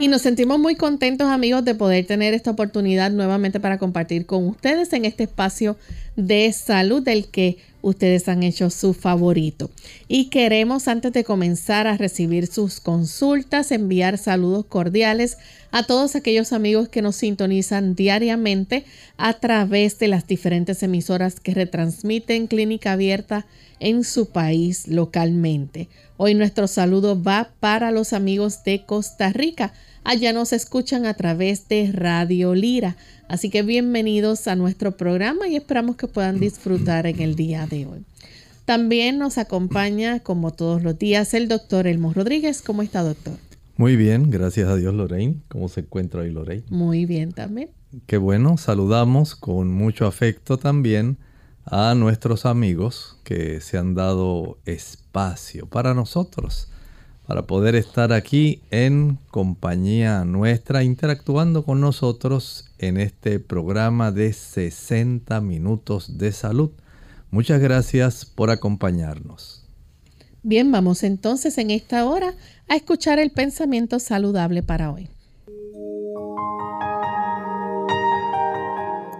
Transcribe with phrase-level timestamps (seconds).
[0.00, 4.46] Y nos sentimos muy contentos amigos de poder tener esta oportunidad nuevamente para compartir con
[4.46, 5.76] ustedes en este espacio
[6.16, 9.70] de salud del que ustedes han hecho su favorito.
[10.08, 15.36] Y queremos antes de comenzar a recibir sus consultas, enviar saludos cordiales
[15.70, 18.86] a todos aquellos amigos que nos sintonizan diariamente
[19.18, 23.44] a través de las diferentes emisoras que retransmiten Clínica Abierta
[23.80, 25.88] en su país localmente.
[26.16, 29.72] Hoy nuestro saludo va para los amigos de Costa Rica.
[30.02, 32.96] Allá nos escuchan a través de Radio Lira.
[33.28, 37.86] Así que bienvenidos a nuestro programa y esperamos que puedan disfrutar en el día de
[37.86, 38.04] hoy.
[38.64, 42.62] También nos acompaña, como todos los días, el doctor Elmo Rodríguez.
[42.62, 43.34] ¿Cómo está, doctor?
[43.76, 45.36] Muy bien, gracias a Dios, Lorraine.
[45.48, 46.64] ¿Cómo se encuentra hoy, Lorraine?
[46.70, 47.70] Muy bien también.
[48.06, 51.18] Qué bueno, saludamos con mucho afecto también
[51.66, 56.70] a nuestros amigos que se han dado espacio para nosotros
[57.30, 65.40] para poder estar aquí en compañía nuestra, interactuando con nosotros en este programa de 60
[65.40, 66.72] minutos de salud.
[67.30, 69.64] Muchas gracias por acompañarnos.
[70.42, 72.34] Bien, vamos entonces en esta hora
[72.66, 75.08] a escuchar el pensamiento saludable para hoy.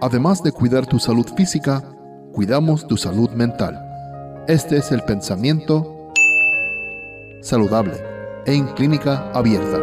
[0.01, 1.81] Además de cuidar tu salud física,
[2.33, 3.79] cuidamos tu salud mental.
[4.49, 6.00] Este es el pensamiento
[7.41, 7.93] saludable
[8.45, 9.77] en clínica abierta.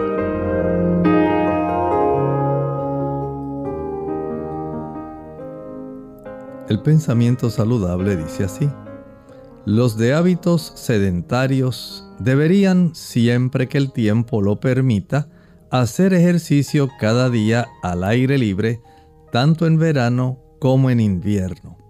[6.69, 8.69] El pensamiento saludable dice así.
[9.65, 15.29] Los de hábitos sedentarios deberían, siempre que el tiempo lo permita,
[15.71, 18.81] hacer ejercicio cada día al aire libre,
[19.33, 21.88] tanto en verano como en invierno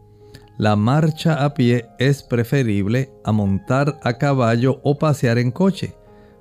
[0.58, 5.94] la marcha a pie es preferible a montar a caballo o pasear en coche,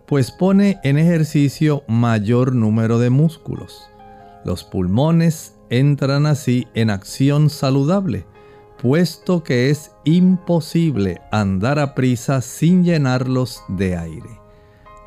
[0.07, 3.91] pues pone en ejercicio mayor número de músculos.
[4.43, 8.25] Los pulmones entran así en acción saludable,
[8.81, 14.29] puesto que es imposible andar a prisa sin llenarlos de aire.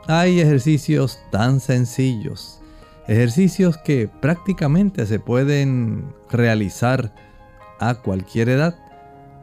[0.06, 2.60] Hay ejercicios tan sencillos,
[3.08, 7.12] ejercicios que prácticamente se pueden realizar
[7.80, 8.76] a cualquier edad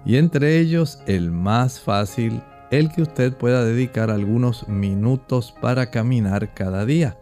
[0.07, 6.53] y entre ellos el más fácil, el que usted pueda dedicar algunos minutos para caminar
[6.53, 7.17] cada día.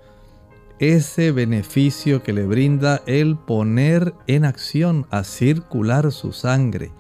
[0.77, 6.91] Ese beneficio que le brinda el poner en acción a circular su sangre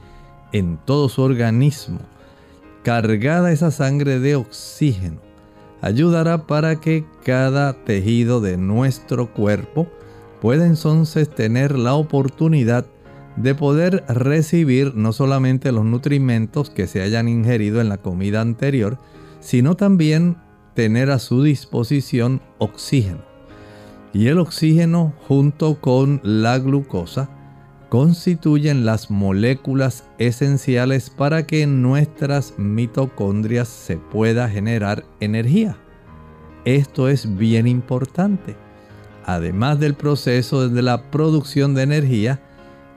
[0.53, 1.99] en todo su organismo,
[2.81, 5.19] cargada esa sangre de oxígeno,
[5.81, 9.87] ayudará para que cada tejido de nuestro cuerpo
[10.41, 12.87] pueda entonces tener la oportunidad
[13.35, 18.97] de poder recibir no solamente los nutrimentos que se hayan ingerido en la comida anterior,
[19.39, 20.37] sino también
[20.73, 23.23] tener a su disposición oxígeno.
[24.13, 27.29] Y el oxígeno junto con la glucosa
[27.89, 35.77] constituyen las moléculas esenciales para que en nuestras mitocondrias se pueda generar energía.
[36.65, 38.55] Esto es bien importante.
[39.25, 42.41] Además del proceso de la producción de energía,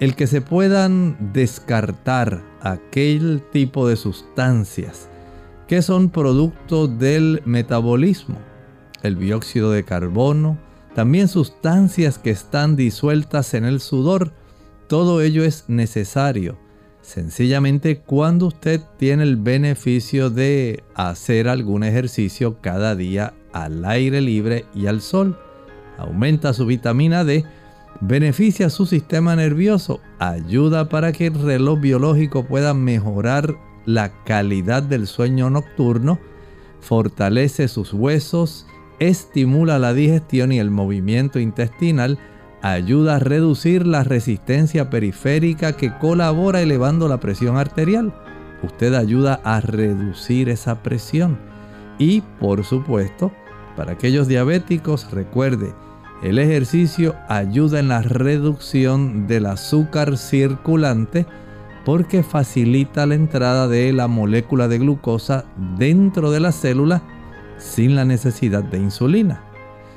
[0.01, 5.09] el que se puedan descartar aquel tipo de sustancias
[5.67, 8.39] que son producto del metabolismo,
[9.03, 10.59] el dióxido de carbono,
[10.95, 14.33] también sustancias que están disueltas en el sudor,
[14.89, 16.59] todo ello es necesario.
[17.03, 24.65] Sencillamente cuando usted tiene el beneficio de hacer algún ejercicio cada día al aire libre
[24.75, 25.39] y al sol,
[25.99, 27.45] aumenta su vitamina D,
[28.01, 33.57] beneficia su sistema nervioso, ayuda para que el reloj biológico pueda mejorar
[33.87, 36.19] la calidad del sueño nocturno,
[36.81, 38.67] fortalece sus huesos,
[38.99, 42.19] estimula la digestión y el movimiento intestinal,
[42.63, 48.15] ayuda a reducir la resistencia periférica que colabora elevando la presión arterial.
[48.63, 51.39] Usted ayuda a reducir esa presión.
[51.99, 53.33] Y por supuesto,
[53.77, 55.73] para aquellos diabéticos, recuerde,
[56.23, 61.27] el ejercicio ayuda en la reducción del azúcar circulante
[61.85, 65.45] porque facilita la entrada de la molécula de glucosa
[65.79, 67.03] dentro de la célula
[67.57, 69.43] sin la necesidad de insulina.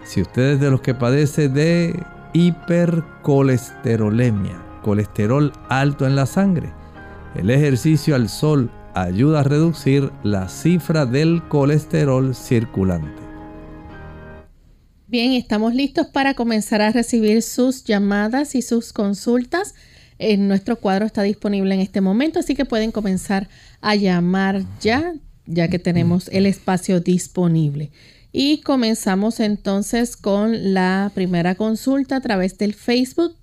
[0.03, 2.03] Si usted es de los que padece de
[2.33, 6.71] hipercolesterolemia, colesterol alto en la sangre,
[7.35, 13.30] el ejercicio al sol ayuda a reducir la cifra del colesterol circulante.
[15.11, 19.75] Bien, estamos listos para comenzar a recibir sus llamadas y sus consultas
[20.19, 23.49] en nuestro cuadro está disponible en este momento, así que pueden comenzar
[23.81, 25.13] a llamar ya,
[25.47, 27.91] ya que tenemos el espacio disponible.
[28.31, 33.35] Y comenzamos entonces con la primera consulta a través del Facebook.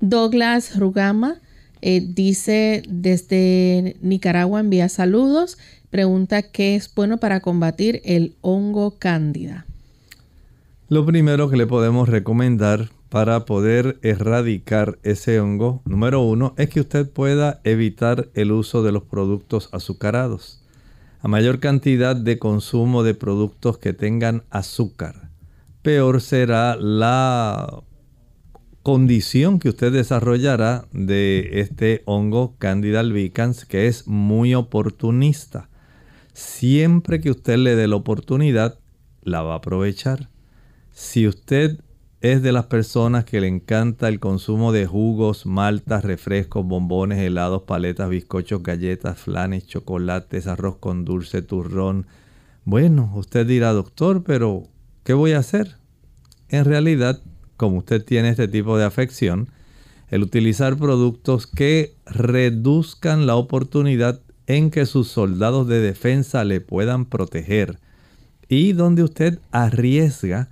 [0.00, 1.40] Douglas Rugama
[1.80, 5.56] eh, dice desde Nicaragua envía saludos.
[5.88, 9.64] Pregunta qué es bueno para combatir el hongo cándida.
[10.90, 16.80] Lo primero que le podemos recomendar para poder erradicar ese hongo, número uno, es que
[16.80, 20.62] usted pueda evitar el uso de los productos azucarados.
[21.22, 25.30] A mayor cantidad de consumo de productos que tengan azúcar,
[25.80, 27.82] peor será la
[28.82, 35.70] condición que usted desarrollará de este hongo Candida albicans que es muy oportunista.
[36.34, 38.78] Siempre que usted le dé la oportunidad,
[39.22, 40.33] la va a aprovechar.
[40.96, 41.80] Si usted
[42.20, 47.64] es de las personas que le encanta el consumo de jugos, maltas, refrescos, bombones, helados,
[47.64, 52.06] paletas, bizcochos, galletas, flanes, chocolates, arroz con dulce, turrón.
[52.64, 54.68] Bueno, usted dirá, doctor, pero
[55.02, 55.74] ¿qué voy a hacer?
[56.48, 57.20] En realidad,
[57.56, 59.50] como usted tiene este tipo de afección,
[60.10, 67.04] el utilizar productos que reduzcan la oportunidad en que sus soldados de defensa le puedan
[67.04, 67.80] proteger
[68.48, 70.50] y donde usted arriesga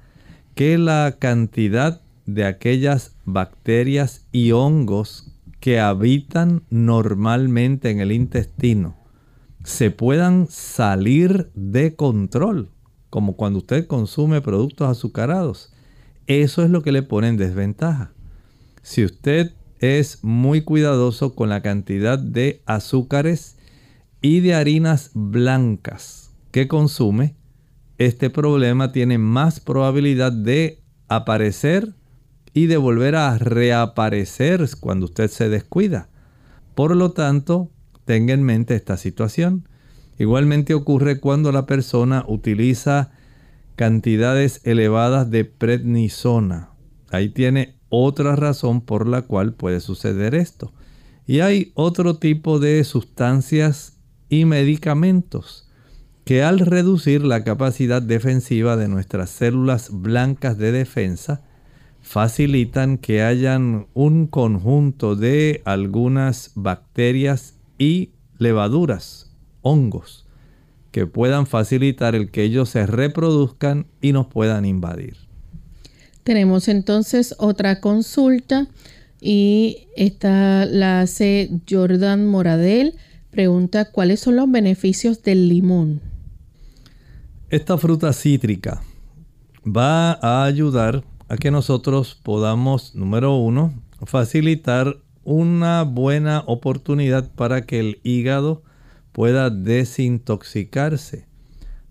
[0.54, 8.96] que la cantidad de aquellas bacterias y hongos que habitan normalmente en el intestino
[9.64, 12.70] se puedan salir de control,
[13.10, 15.72] como cuando usted consume productos azucarados.
[16.26, 18.12] Eso es lo que le pone en desventaja.
[18.82, 23.56] Si usted es muy cuidadoso con la cantidad de azúcares
[24.20, 27.34] y de harinas blancas que consume,
[27.98, 31.94] este problema tiene más probabilidad de aparecer
[32.54, 36.08] y de volver a reaparecer cuando usted se descuida.
[36.74, 37.70] Por lo tanto,
[38.04, 39.68] tenga en mente esta situación.
[40.18, 43.12] Igualmente ocurre cuando la persona utiliza
[43.76, 46.70] cantidades elevadas de prednisona.
[47.10, 50.72] Ahí tiene otra razón por la cual puede suceder esto.
[51.26, 55.71] Y hay otro tipo de sustancias y medicamentos
[56.24, 61.42] que al reducir la capacidad defensiva de nuestras células blancas de defensa,
[62.00, 69.30] facilitan que hayan un conjunto de algunas bacterias y levaduras,
[69.62, 70.26] hongos,
[70.90, 75.16] que puedan facilitar el que ellos se reproduzcan y nos puedan invadir.
[76.22, 78.68] Tenemos entonces otra consulta
[79.20, 82.94] y esta la hace Jordan Moradel.
[83.30, 86.11] Pregunta cuáles son los beneficios del limón.
[87.52, 88.80] Esta fruta cítrica
[89.62, 93.74] va a ayudar a que nosotros podamos, número uno,
[94.06, 98.62] facilitar una buena oportunidad para que el hígado
[99.12, 101.26] pueda desintoxicarse.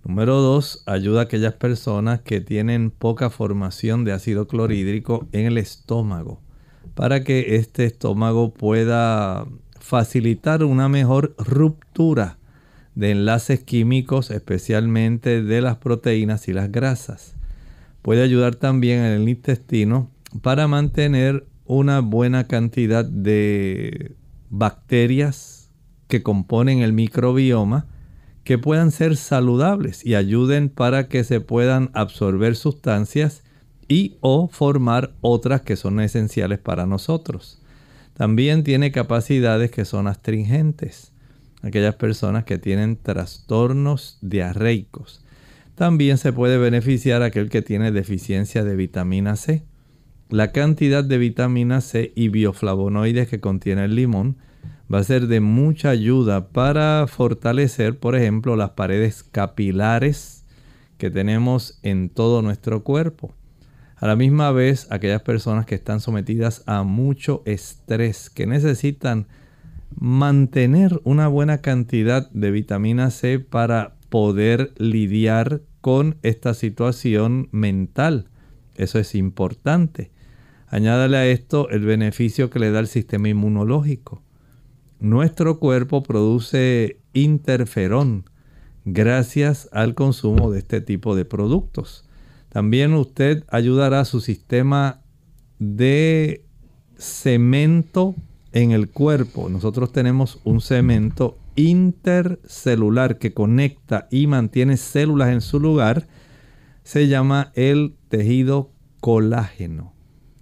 [0.03, 5.60] Número dos, ayuda a aquellas personas que tienen poca formación de ácido clorhídrico en el
[5.60, 6.41] estómago.
[6.96, 9.46] para que este estómago pueda
[9.80, 12.39] facilitar una mejor ruptura
[12.95, 17.36] de enlaces químicos, especialmente de las proteínas y las grasas.
[18.01, 20.10] Puede ayudar también en el intestino
[20.41, 24.15] para mantener una buena cantidad de
[24.50, 25.69] bacterias
[26.07, 27.88] que componen el microbioma
[28.43, 33.43] que puedan ser saludables y ayuden para que se puedan absorber sustancias
[33.88, 37.62] y o formar otras que son esenciales para nosotros.
[38.13, 41.12] También tiene capacidades que son astringentes.
[41.62, 45.24] Aquellas personas que tienen trastornos diarreicos.
[45.75, 49.63] También se puede beneficiar aquel que tiene deficiencia de vitamina C.
[50.30, 54.38] La cantidad de vitamina C y bioflavonoides que contiene el limón
[54.94, 60.46] va a ser de mucha ayuda para fortalecer, por ejemplo, las paredes capilares
[60.98, 63.34] que tenemos en todo nuestro cuerpo.
[63.98, 69.27] A la misma vez, aquellas personas que están sometidas a mucho estrés, que necesitan
[70.00, 78.29] mantener una buena cantidad de vitamina C para poder lidiar con esta situación mental.
[78.75, 80.12] Eso es importante.
[80.67, 84.21] Añádale a esto el beneficio que le da el sistema inmunológico
[85.01, 88.29] nuestro cuerpo produce interferón
[88.86, 92.05] gracias al consumo de este tipo de productos.
[92.50, 95.01] También usted ayudará a su sistema
[95.57, 96.45] de
[96.98, 98.15] cemento
[98.51, 99.50] en el cuerpo.
[99.50, 106.08] Nosotros tenemos un cemento intercelular que conecta y mantiene células en su lugar.
[106.84, 109.93] Se llama el tejido colágeno.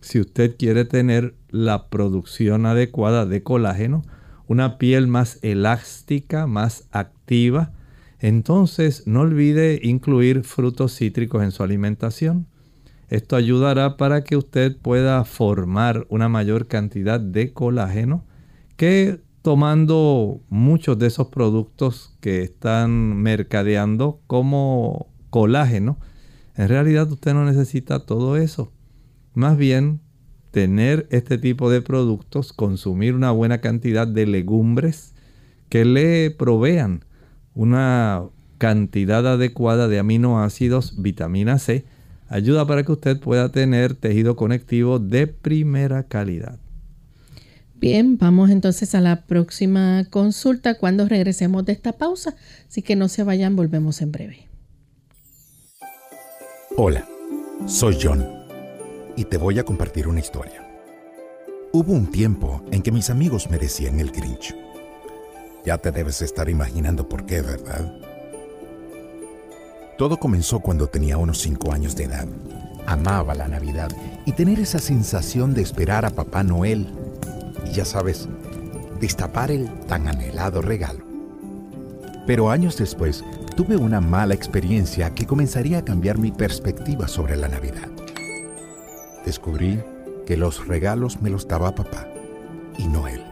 [0.01, 4.04] Si usted quiere tener la producción adecuada de colágeno,
[4.48, 7.72] una piel más elástica, más activa.
[8.20, 12.48] Entonces no olvide incluir frutos cítricos en su alimentación.
[13.10, 18.24] Esto ayudará para que usted pueda formar una mayor cantidad de colágeno
[18.78, 25.98] que tomando muchos de esos productos que están mercadeando como colágeno,
[26.56, 28.72] en realidad usted no necesita todo eso.
[29.34, 30.01] Más bien
[30.51, 35.13] tener este tipo de productos, consumir una buena cantidad de legumbres
[35.70, 37.06] que le provean
[37.54, 38.24] una
[38.58, 41.86] cantidad adecuada de aminoácidos, vitamina C,
[42.29, 46.59] ayuda para que usted pueda tener tejido conectivo de primera calidad.
[47.75, 52.36] Bien, vamos entonces a la próxima consulta cuando regresemos de esta pausa,
[52.67, 54.48] así que no se vayan, volvemos en breve.
[56.75, 57.07] Hola,
[57.65, 58.25] soy John
[59.15, 60.65] y te voy a compartir una historia.
[61.71, 64.55] Hubo un tiempo en que mis amigos me decían el Grinch.
[65.65, 68.09] Ya te debes estar imaginando por qué, ¿verdad?
[70.00, 72.27] Todo comenzó cuando tenía unos 5 años de edad.
[72.88, 73.91] Amaba la Navidad
[74.25, 76.88] y tener esa sensación de esperar a Papá Noel
[77.68, 78.27] y ya sabes,
[79.00, 81.06] destapar el tan anhelado regalo.
[82.25, 83.24] Pero años después
[83.56, 87.89] tuve una mala experiencia que comenzaría a cambiar mi perspectiva sobre la Navidad
[89.29, 89.79] descubrí
[90.25, 92.08] que los regalos me los daba papá
[92.77, 93.24] y no él.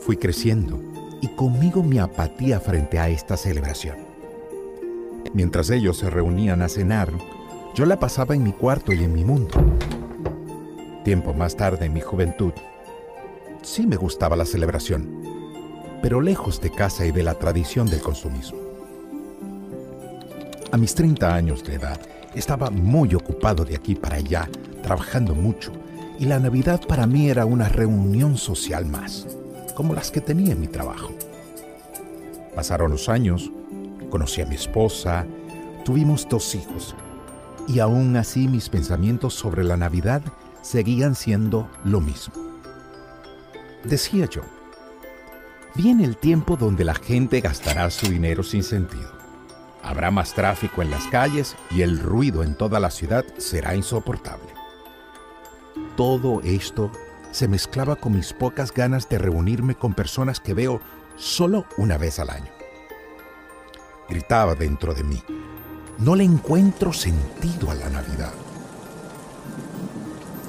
[0.00, 0.80] Fui creciendo
[1.20, 4.11] y conmigo mi apatía frente a esta celebración.
[5.34, 7.10] Mientras ellos se reunían a cenar,
[7.74, 9.54] yo la pasaba en mi cuarto y en mi mundo.
[11.04, 12.52] Tiempo más tarde, en mi juventud,
[13.62, 15.08] sí me gustaba la celebración,
[16.02, 18.58] pero lejos de casa y de la tradición del consumismo.
[20.70, 22.00] A mis 30 años de edad,
[22.34, 24.48] estaba muy ocupado de aquí para allá,
[24.82, 25.72] trabajando mucho,
[26.18, 29.26] y la Navidad para mí era una reunión social más,
[29.74, 31.12] como las que tenía en mi trabajo.
[32.54, 33.50] Pasaron los años,
[34.12, 35.26] conocí a mi esposa,
[35.84, 36.94] tuvimos dos hijos,
[37.66, 40.22] y aún así mis pensamientos sobre la Navidad
[40.60, 42.34] seguían siendo lo mismo.
[43.82, 44.42] Decía yo,
[45.74, 49.22] viene el tiempo donde la gente gastará su dinero sin sentido
[49.82, 54.48] Habrá más tráfico en las calles y el ruido en toda la ciudad será insoportable.
[55.96, 56.92] Todo esto
[57.32, 60.80] se mezclaba con mis pocas ganas de reunirme con personas que veo
[61.16, 62.61] solo una vez al año.
[64.12, 65.22] Gritaba dentro de mí,
[65.96, 68.34] no le encuentro sentido a la Navidad.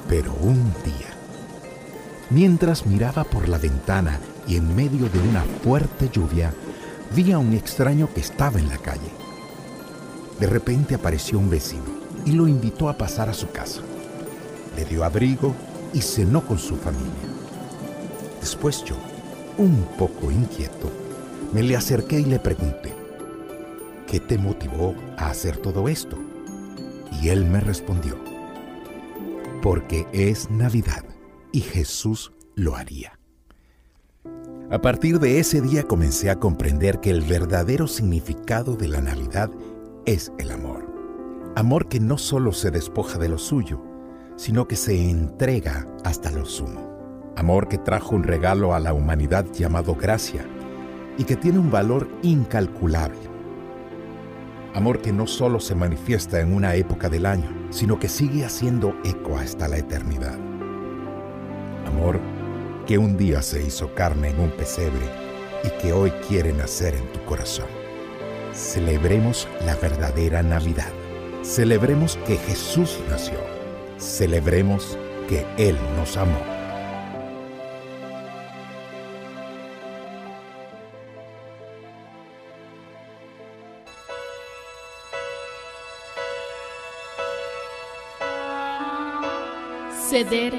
[0.10, 1.08] Pero un día,
[2.30, 6.54] mientras miraba por la ventana y en medio de una fuerte lluvia,
[7.16, 9.10] vi a un extraño que estaba en la calle.
[10.42, 11.86] De repente apareció un vecino
[12.26, 13.80] y lo invitó a pasar a su casa.
[14.76, 15.56] Le dio abrigo
[15.94, 17.30] y cenó con su familia.
[18.42, 18.98] Después yo,
[19.58, 20.92] un poco inquieto,
[21.54, 23.03] me le acerqué y le pregunté,
[24.14, 26.20] ¿qué te motivó a hacer todo esto?
[27.20, 28.16] Y él me respondió,
[29.64, 31.04] porque es Navidad
[31.52, 33.18] y Jesús lo haría.
[34.70, 39.50] A partir de ese día comencé a comprender que el verdadero significado de la Navidad
[40.06, 40.86] es el amor.
[41.56, 43.82] Amor que no solo se despoja de lo suyo,
[44.36, 47.34] sino que se entrega hasta lo sumo.
[47.36, 50.46] Amor que trajo un regalo a la humanidad llamado gracia
[51.18, 53.33] y que tiene un valor incalculable.
[54.74, 58.96] Amor que no solo se manifiesta en una época del año, sino que sigue haciendo
[59.04, 60.34] eco hasta la eternidad.
[61.86, 62.20] Amor
[62.88, 65.06] que un día se hizo carne en un pesebre
[65.64, 67.68] y que hoy quiere nacer en tu corazón.
[68.52, 70.92] Celebremos la verdadera Navidad.
[71.44, 73.38] Celebremos que Jesús nació.
[74.00, 74.98] Celebremos
[75.30, 76.53] que Él nos amó.
[90.14, 90.54] Ceder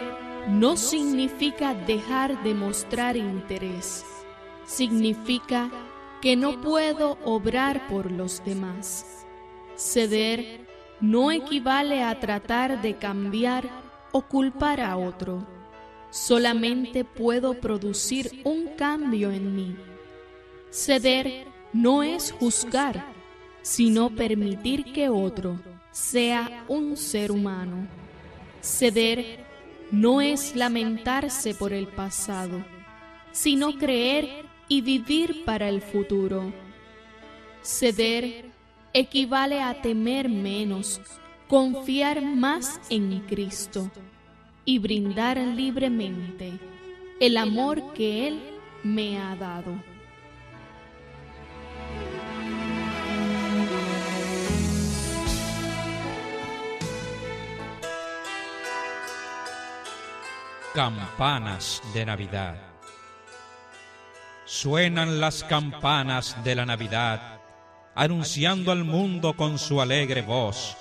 [0.49, 4.05] no significa dejar de mostrar interés,
[4.67, 5.71] significa
[6.21, 9.25] que no puedo obrar por los demás.
[9.77, 10.67] Ceder
[11.01, 13.71] no equivale a tratar de cambiar
[14.11, 15.47] o culpar a otro.
[16.11, 19.77] Solamente puedo producir un cambio en mí.
[20.71, 23.07] Ceder no es juzgar,
[23.63, 25.61] sino permitir que otro
[25.93, 27.87] sea un ser humano.
[28.61, 29.44] Ceder
[29.95, 32.65] no es lamentarse por el pasado,
[33.31, 36.53] sino creer y vivir para el futuro.
[37.63, 38.47] Ceder
[38.93, 41.01] equivale a temer menos,
[41.47, 43.89] confiar más en Cristo
[44.65, 46.53] y brindar libremente
[47.21, 48.41] el amor que Él
[48.83, 49.94] me ha dado.
[60.75, 62.57] Campanas de Navidad.
[64.45, 67.41] Suenan las campanas de la Navidad,
[67.95, 70.77] anunciando al mundo con su alegre voz,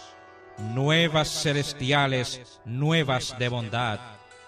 [0.58, 4.00] nuevas celestiales, nuevas de bondad,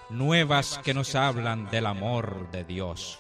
[0.10, 3.20] nuevas que nos hablan del amor de Dios.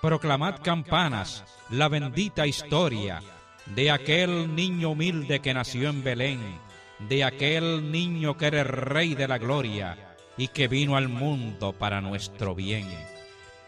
[0.00, 3.20] Proclamad campanas la bendita historia
[3.66, 6.60] de aquel niño humilde que nació en Belén,
[7.00, 12.00] de aquel niño que era rey de la gloria, y que vino al mundo para
[12.00, 12.86] nuestro bien.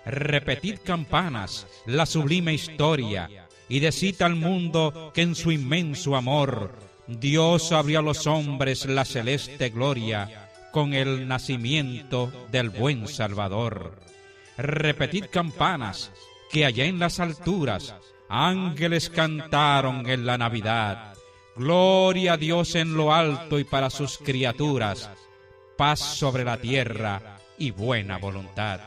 [0.04, 3.28] Repetid campanas la sublime historia
[3.68, 6.72] y decid al mundo que en su inmenso amor
[7.06, 13.98] Dios abrió a los hombres la celeste gloria con el nacimiento del buen Salvador.
[14.56, 16.12] Repetid campanas
[16.50, 17.94] que allá en las alturas
[18.28, 21.14] ángeles cantaron en la Navidad.
[21.56, 25.10] Gloria a Dios en lo alto y para sus criaturas
[25.76, 28.80] paz sobre la tierra y buena voluntad.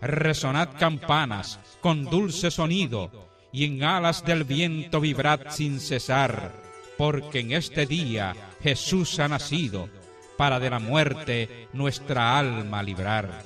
[0.00, 3.10] Resonad campanas con dulce sonido
[3.52, 6.52] y en alas del viento vibrad sin cesar,
[6.98, 9.88] porque en este día Jesús ha nacido
[10.36, 13.42] para de la muerte nuestra alma librar.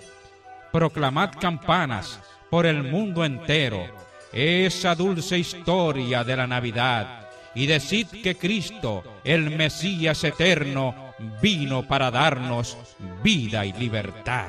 [0.72, 3.87] Proclamad campanas por el mundo entero
[4.33, 11.07] esa dulce historia de la Navidad y decid que Cristo, el Mesías eterno,
[11.40, 12.76] vino para darnos
[13.22, 14.48] vida y libertad.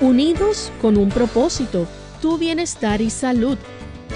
[0.00, 1.86] Unidos con un propósito,
[2.20, 3.58] tu bienestar y salud.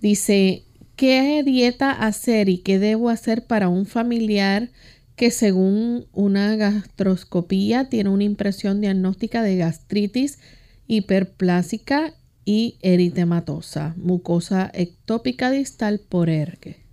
[0.00, 0.64] Dice,
[0.96, 4.70] ¿qué dieta hacer y qué debo hacer para un familiar
[5.16, 10.38] que según una gastroscopía tiene una impresión diagnóstica de gastritis
[10.86, 16.84] hiperplásica y eritematosa, mucosa ectópica distal por ergue?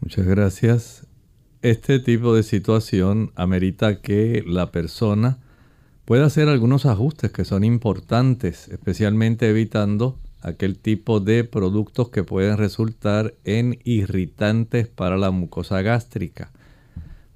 [0.00, 1.06] Muchas gracias.
[1.62, 5.38] Este tipo de situación amerita que la persona
[6.04, 12.58] pueda hacer algunos ajustes que son importantes, especialmente evitando aquel tipo de productos que pueden
[12.58, 16.52] resultar en irritantes para la mucosa gástrica.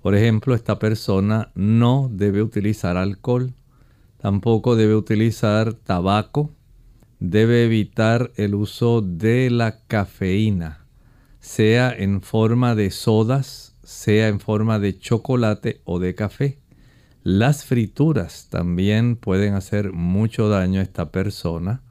[0.03, 3.55] Por ejemplo, esta persona no debe utilizar alcohol,
[4.19, 6.53] tampoco debe utilizar tabaco,
[7.19, 10.85] debe evitar el uso de la cafeína,
[11.41, 16.59] sea en forma de sodas, sea en forma de chocolate o de café.
[17.23, 21.83] Las frituras también pueden hacer mucho daño a esta persona.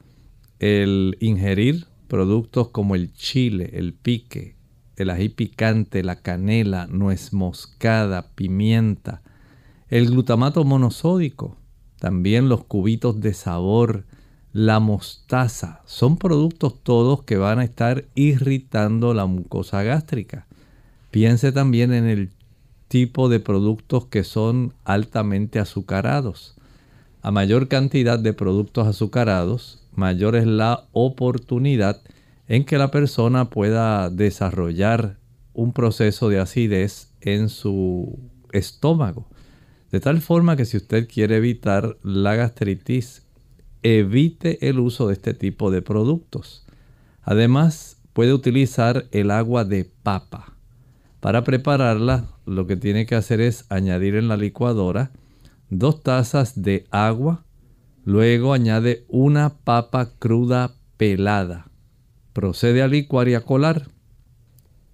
[0.58, 4.56] El ingerir productos como el chile, el pique,
[4.96, 9.22] el ají picante, la canela, nuez moscada, pimienta,
[9.88, 11.56] el glutamato monosódico,
[12.00, 14.04] también los cubitos de sabor,
[14.52, 20.46] la mostaza, son productos todos que van a estar irritando la mucosa gástrica.
[21.10, 22.30] Piense también en el
[22.88, 26.56] tipo de productos que son altamente azucarados.
[27.22, 32.00] A mayor cantidad de productos azucarados, mayor es la oportunidad
[32.46, 35.18] en que la persona pueda desarrollar
[35.52, 38.18] un proceso de acidez en su
[38.52, 39.28] estómago.
[39.90, 43.26] De tal forma que si usted quiere evitar la gastritis,
[43.82, 46.66] evite el uso de este tipo de productos.
[47.22, 50.54] Además, puede utilizar el agua de papa.
[51.20, 55.10] Para prepararla, lo que tiene que hacer es añadir en la licuadora
[55.70, 57.44] dos tazas de agua,
[58.08, 61.68] luego añade una papa cruda pelada.
[62.32, 63.90] Procede a licuar y a colar.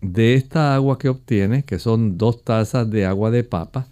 [0.00, 3.86] De esta agua que obtiene, que son dos tazas de agua de papa,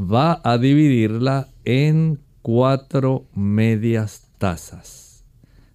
[0.00, 5.22] va a dividirla en cuatro medias tazas.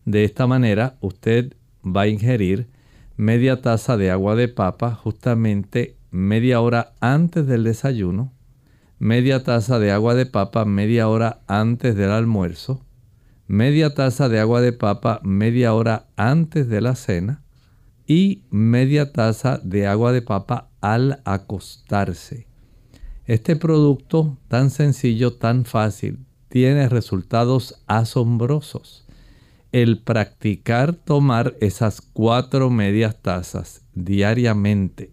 [0.03, 1.53] De esta manera usted
[1.85, 2.67] va a ingerir
[3.15, 8.33] media taza de agua de papa justamente media hora antes del desayuno,
[9.01, 12.85] media taza de agua de papa media hora antes del almuerzo,
[13.47, 17.43] media taza de agua de papa media hora antes de la cena
[18.05, 22.45] y media taza de agua de papa al acostarse.
[23.25, 29.07] Este producto tan sencillo, tan fácil, tiene resultados asombrosos.
[29.71, 35.11] El practicar tomar esas cuatro medias tazas diariamente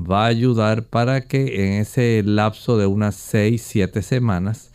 [0.00, 4.70] va a ayudar para que en ese lapso de unas 6-7 semanas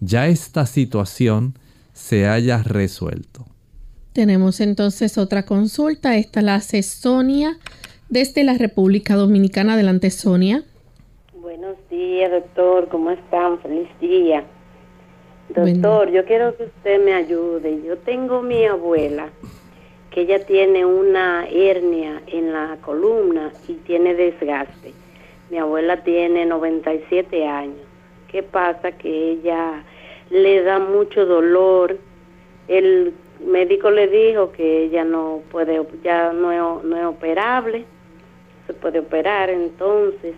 [0.00, 1.54] ya esta situación
[1.92, 3.46] se haya resuelto.
[4.12, 6.16] Tenemos entonces otra consulta.
[6.16, 7.58] Esta la hace Sonia
[8.08, 9.74] desde la República Dominicana.
[9.74, 10.62] Adelante, Sonia.
[11.34, 12.88] Buenos días, doctor.
[12.88, 13.58] ¿Cómo están?
[13.60, 14.44] Feliz día.
[15.54, 17.82] Doctor, yo quiero que usted me ayude.
[17.86, 19.30] Yo tengo mi abuela
[20.16, 24.94] que ella tiene una hernia en la columna y tiene desgaste.
[25.50, 27.84] Mi abuela tiene 97 años.
[28.26, 28.92] ¿Qué pasa?
[28.92, 29.84] Que ella
[30.30, 31.98] le da mucho dolor.
[32.66, 33.12] El
[33.44, 37.84] médico le dijo que ella no puede, ya no es, no es operable,
[38.66, 40.34] se puede operar, entonces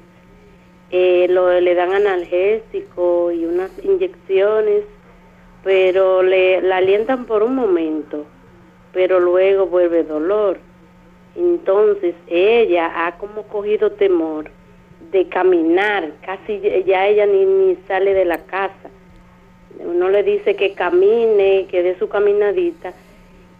[0.90, 4.82] eh, lo, le dan analgésico y unas inyecciones,
[5.62, 8.26] pero le la alientan por un momento
[8.98, 10.58] pero luego vuelve dolor.
[11.36, 14.50] Entonces ella ha como cogido temor
[15.12, 18.90] de caminar, casi ya ella ni, ni sale de la casa.
[19.78, 22.92] Uno le dice que camine, que dé su caminadita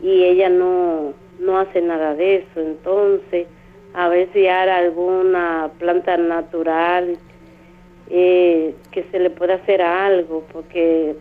[0.00, 2.60] y ella no, no hace nada de eso.
[2.60, 3.46] Entonces,
[3.94, 7.16] a ver si hay alguna planta natural
[8.10, 11.14] eh, que se le pueda hacer algo, porque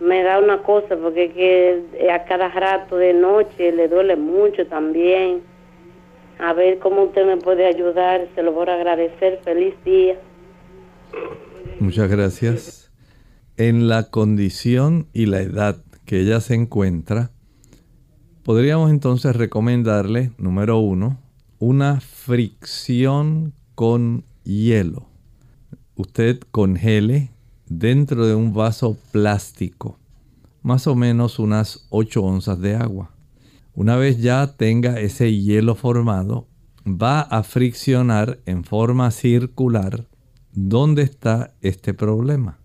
[0.00, 5.42] me da una cosa porque que a cada rato de noche le duele mucho también.
[6.38, 9.40] A ver cómo usted me puede ayudar, se lo voy a agradecer.
[9.44, 10.16] Feliz día.
[11.80, 12.92] Muchas gracias.
[13.56, 17.30] En la condición y la edad que ella se encuentra,
[18.44, 21.18] podríamos entonces recomendarle, número uno,
[21.58, 25.08] una fricción con hielo.
[25.96, 27.30] Usted congele
[27.68, 29.98] dentro de un vaso plástico,
[30.62, 33.10] más o menos unas 8 onzas de agua.
[33.74, 36.48] Una vez ya tenga ese hielo formado,
[36.86, 40.06] va a friccionar en forma circular
[40.52, 42.58] dónde está este problema.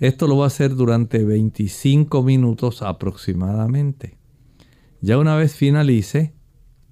[0.00, 4.16] Esto lo va a hacer durante 25 minutos aproximadamente.
[5.00, 6.34] Ya una vez finalice,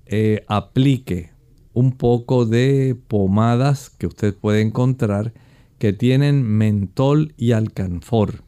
[0.06, 1.30] eh, aplique
[1.72, 5.32] un poco de pomadas que usted puede encontrar
[5.78, 8.42] que tienen mentol y alcanfor.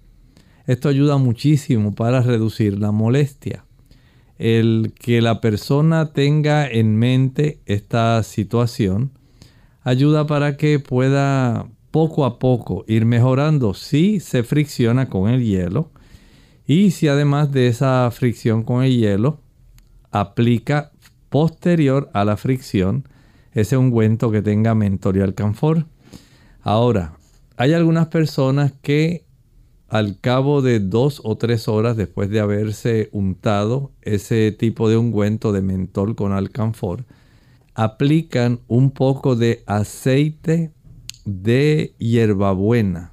[0.66, 3.64] Esto ayuda muchísimo para reducir la molestia.
[4.38, 9.12] El que la persona tenga en mente esta situación
[9.82, 15.90] ayuda para que pueda poco a poco ir mejorando si se fricciona con el hielo
[16.66, 19.40] y si además de esa fricción con el hielo
[20.10, 20.92] aplica
[21.30, 23.08] posterior a la fricción
[23.52, 25.86] ese ungüento que tenga mentol y alcanfor.
[26.60, 27.17] Ahora,
[27.58, 29.26] hay algunas personas que
[29.88, 35.50] al cabo de dos o tres horas después de haberse untado ese tipo de ungüento
[35.50, 37.04] de mentol con alcanfor,
[37.74, 40.72] aplican un poco de aceite
[41.24, 43.10] de hierbabuena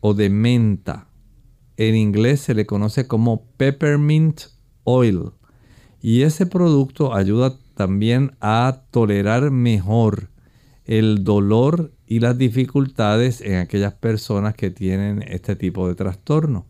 [0.00, 1.06] o de menta.
[1.76, 4.40] En inglés se le conoce como peppermint
[4.82, 5.30] oil.
[6.00, 10.30] Y ese producto ayuda también a tolerar mejor
[10.84, 16.64] el dolor y las dificultades en aquellas personas que tienen este tipo de trastorno.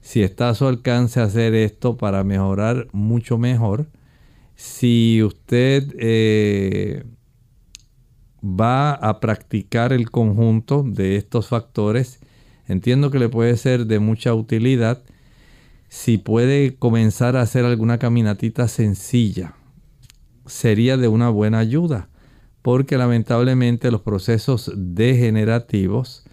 [0.00, 3.86] Si está a su alcance hacer esto para mejorar mucho mejor,
[4.56, 7.04] si usted eh,
[8.42, 12.18] va a practicar el conjunto de estos factores,
[12.66, 15.04] entiendo que le puede ser de mucha utilidad
[15.90, 19.54] si puede comenzar a hacer alguna caminatita sencilla.
[20.46, 22.08] Sería de una buena ayuda
[22.62, 26.24] porque lamentablemente los procesos degenerativos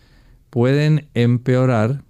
[0.50, 2.04] pueden empeorar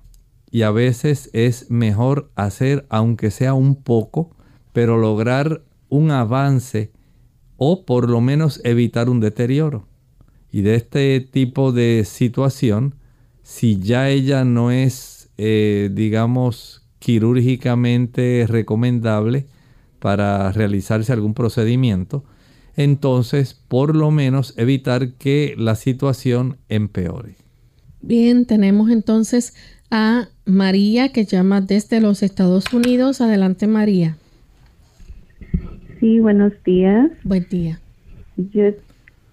[0.51, 4.36] y a veces es mejor hacer aunque sea un poco,
[4.73, 6.91] pero lograr un avance
[7.58, 9.88] o por lo menos evitar un deterioro.
[10.51, 12.95] Y de este tipo de situación,
[13.43, 19.45] si ya ella no es, eh, digamos, quirúrgicamente recomendable
[19.99, 22.23] para realizarse algún procedimiento,
[22.79, 27.35] entonces por lo menos evitar que la situación empeore.
[28.01, 29.53] Bien, tenemos entonces
[29.91, 33.19] a María que llama desde los Estados Unidos.
[33.19, 34.15] Adelante María.
[35.99, 37.11] Sí, buenos días.
[37.25, 37.81] Buen día.
[38.37, 38.63] Yo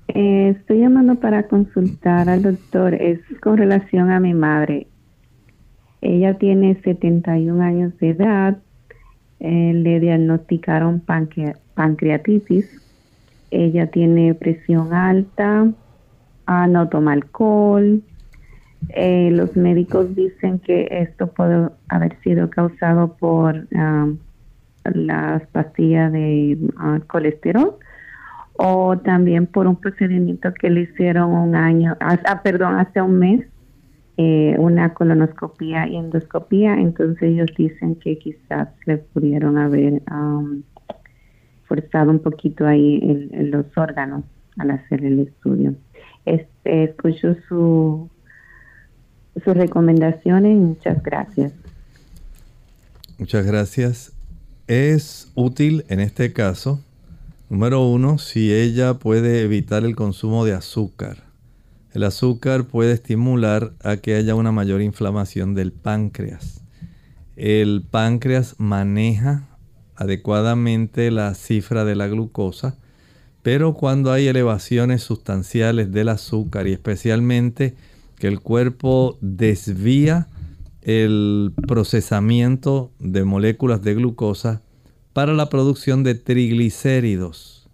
[0.09, 2.95] eh, estoy llamando para consultar al doctor.
[2.95, 4.89] Es con relación a mi madre.
[6.01, 8.59] Ella tiene 71 años de edad.
[9.39, 11.01] Eh, le diagnosticaron
[11.77, 12.67] pancreatitis
[13.51, 15.69] ella tiene presión alta,
[16.47, 18.03] ah, no toma alcohol.
[18.91, 24.09] Eh, los médicos dicen que esto puede haber sido causado por ah,
[24.85, 27.77] las de ah, colesterol
[28.59, 33.47] o también por un procedimiento que le hicieron un año, ah, perdón, hace un mes,
[34.17, 40.01] eh, una colonoscopía y endoscopía, entonces ellos dicen que quizás le pudieron haber
[41.67, 44.25] forzado un poquito ahí en, los órganos
[44.57, 45.75] al hacer el estudio.
[46.25, 48.09] Este, escucho su,
[49.45, 51.53] sus recomendaciones y muchas gracias.
[53.19, 54.13] Muchas gracias.
[54.67, 56.81] Es útil en este caso,
[57.49, 61.27] número uno, si ella puede evitar el consumo de azúcar.
[61.93, 66.63] El azúcar puede estimular a que haya una mayor inflamación del páncreas.
[67.37, 69.46] El páncreas maneja
[69.97, 72.77] adecuadamente la cifra de la glucosa,
[73.43, 77.75] pero cuando hay elevaciones sustanciales del azúcar y especialmente
[78.19, 80.29] que el cuerpo desvía
[80.83, 84.63] el procesamiento de moléculas de glucosa
[85.13, 87.69] para la producción de triglicéridos.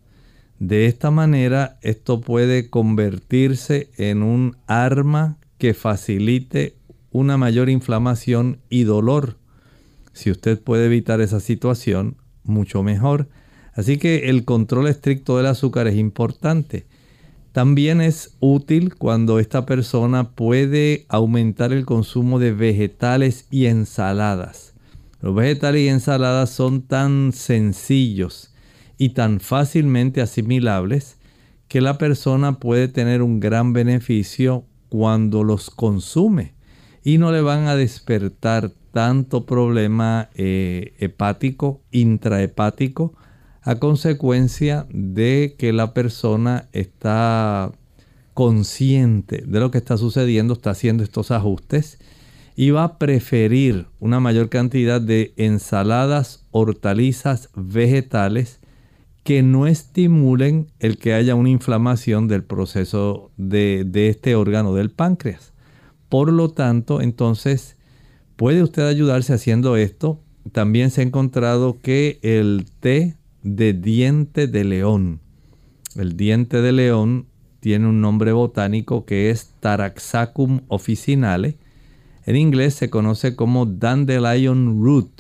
[0.58, 6.76] De esta manera esto puede convertirse en un arma que facilite
[7.10, 9.38] una mayor inflamación y dolor
[10.12, 13.28] si usted puede evitar esa situación, mucho mejor.
[13.74, 16.86] Así que el control estricto del azúcar es importante.
[17.52, 24.74] También es útil cuando esta persona puede aumentar el consumo de vegetales y ensaladas.
[25.20, 28.52] Los vegetales y ensaladas son tan sencillos
[28.98, 31.18] y tan fácilmente asimilables
[31.68, 36.54] que la persona puede tener un gran beneficio cuando los consume
[37.02, 43.14] y no le van a despertar tanto problema eh, hepático, intrahepático,
[43.62, 47.72] a consecuencia de que la persona está
[48.34, 51.98] consciente de lo que está sucediendo, está haciendo estos ajustes
[52.56, 58.60] y va a preferir una mayor cantidad de ensaladas, hortalizas, vegetales
[59.22, 64.90] que no estimulen el que haya una inflamación del proceso de, de este órgano del
[64.90, 65.52] páncreas.
[66.08, 67.76] Por lo tanto, entonces,
[68.36, 70.20] puede usted ayudarse haciendo esto.
[70.52, 75.20] También se ha encontrado que el té de diente de león,
[75.96, 77.26] el diente de león
[77.60, 81.58] tiene un nombre botánico que es Taraxacum officinale.
[82.24, 85.10] En inglés se conoce como dandelion root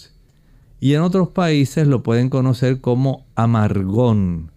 [0.80, 4.50] y en otros países lo pueden conocer como amargón.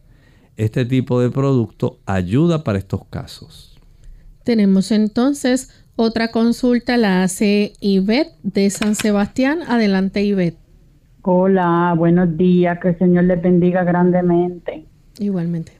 [0.57, 3.77] Este tipo de producto ayuda para estos casos.
[4.43, 9.59] Tenemos entonces otra consulta, la hace Ivette de San Sebastián.
[9.67, 10.57] Adelante, Ivette.
[11.21, 14.85] Hola, buenos días, que el Señor les bendiga grandemente.
[15.19, 15.71] Igualmente.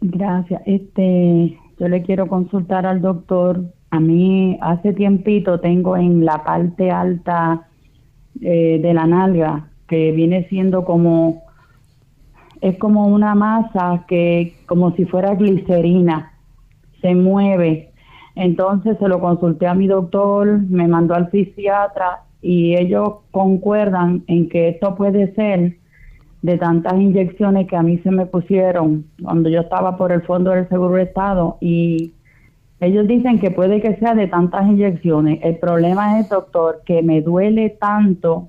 [0.00, 0.62] Gracias.
[0.66, 3.64] Este, yo le quiero consultar al doctor.
[3.90, 7.68] A mí hace tiempito tengo en la parte alta
[8.40, 11.44] eh, de la nalga que viene siendo como
[12.60, 16.32] es como una masa que como si fuera glicerina
[17.00, 17.92] se mueve.
[18.36, 24.48] Entonces se lo consulté a mi doctor, me mandó al fisiatra y ellos concuerdan en
[24.48, 25.76] que esto puede ser
[26.42, 30.50] de tantas inyecciones que a mí se me pusieron cuando yo estaba por el Fondo
[30.50, 32.12] del Seguro de Estado y
[32.80, 35.38] ellos dicen que puede que sea de tantas inyecciones.
[35.42, 38.48] El problema es, doctor, que me duele tanto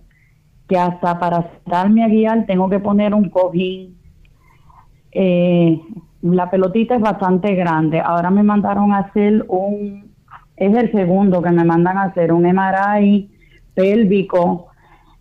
[0.68, 3.96] que hasta para darme a guiar tengo que poner un cojín.
[5.14, 5.80] Eh,
[6.34, 8.00] la pelotita es bastante grande.
[8.00, 10.12] Ahora me mandaron a hacer un,
[10.56, 13.30] es el segundo que me mandan a hacer, un MRI
[13.74, 14.68] pélvico,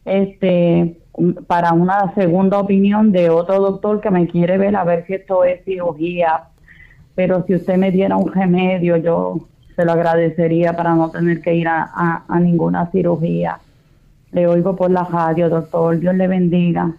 [0.04, 1.00] este,
[1.46, 5.44] para una segunda opinión de otro doctor que me quiere ver a ver si esto
[5.44, 6.44] es cirugía.
[7.14, 11.54] Pero si usted me diera un remedio, yo se lo agradecería para no tener que
[11.54, 13.58] ir a, ninguna cirugía.
[14.32, 15.98] Le oigo por la radio, doctor.
[15.98, 16.92] Dios le bendiga.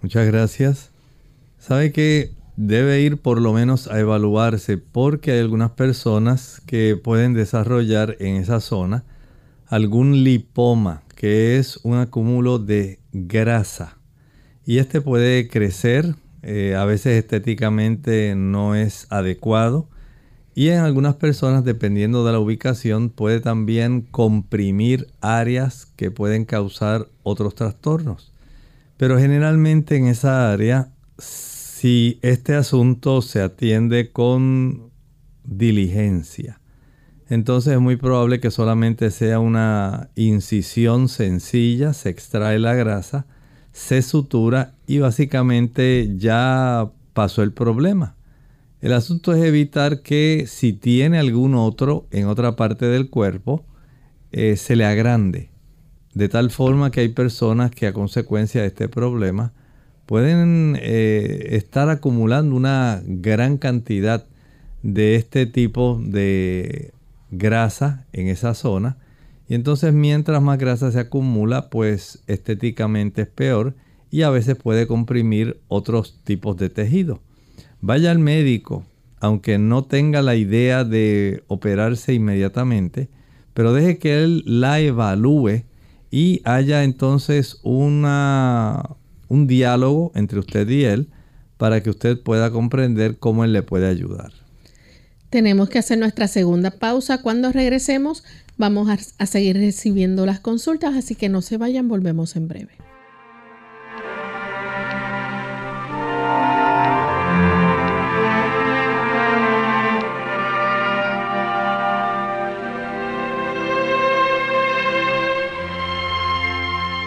[0.00, 0.90] Muchas gracias.
[1.58, 7.34] Sabe que debe ir por lo menos a evaluarse porque hay algunas personas que pueden
[7.34, 9.04] desarrollar en esa zona
[9.68, 13.96] algún lipoma que es un acúmulo de grasa.
[14.64, 19.88] Y este puede crecer, eh, a veces estéticamente no es adecuado.
[20.54, 27.08] Y en algunas personas, dependiendo de la ubicación, puede también comprimir áreas que pueden causar
[27.22, 28.32] otros trastornos.
[28.96, 30.88] Pero generalmente en esa área,
[31.86, 34.90] si este asunto se atiende con
[35.44, 36.60] diligencia,
[37.28, 43.26] entonces es muy probable que solamente sea una incisión sencilla, se extrae la grasa,
[43.70, 48.16] se sutura y básicamente ya pasó el problema.
[48.80, 53.64] El asunto es evitar que si tiene algún otro en otra parte del cuerpo,
[54.32, 55.50] eh, se le agrande.
[56.14, 59.52] De tal forma que hay personas que a consecuencia de este problema
[60.06, 64.26] pueden eh, estar acumulando una gran cantidad
[64.82, 66.92] de este tipo de
[67.30, 68.98] grasa en esa zona.
[69.48, 73.74] Y entonces mientras más grasa se acumula, pues estéticamente es peor
[74.10, 77.20] y a veces puede comprimir otros tipos de tejido.
[77.80, 78.84] Vaya al médico,
[79.20, 83.08] aunque no tenga la idea de operarse inmediatamente,
[83.54, 85.64] pero deje que él la evalúe
[86.10, 88.96] y haya entonces una,
[89.28, 91.08] un diálogo entre usted y él
[91.56, 94.32] para que usted pueda comprender cómo él le puede ayudar.
[95.30, 97.22] Tenemos que hacer nuestra segunda pausa.
[97.22, 98.22] Cuando regresemos
[98.56, 102.72] vamos a, seguir recibiendo las consultas, así que no se vayan, volvemos en breve.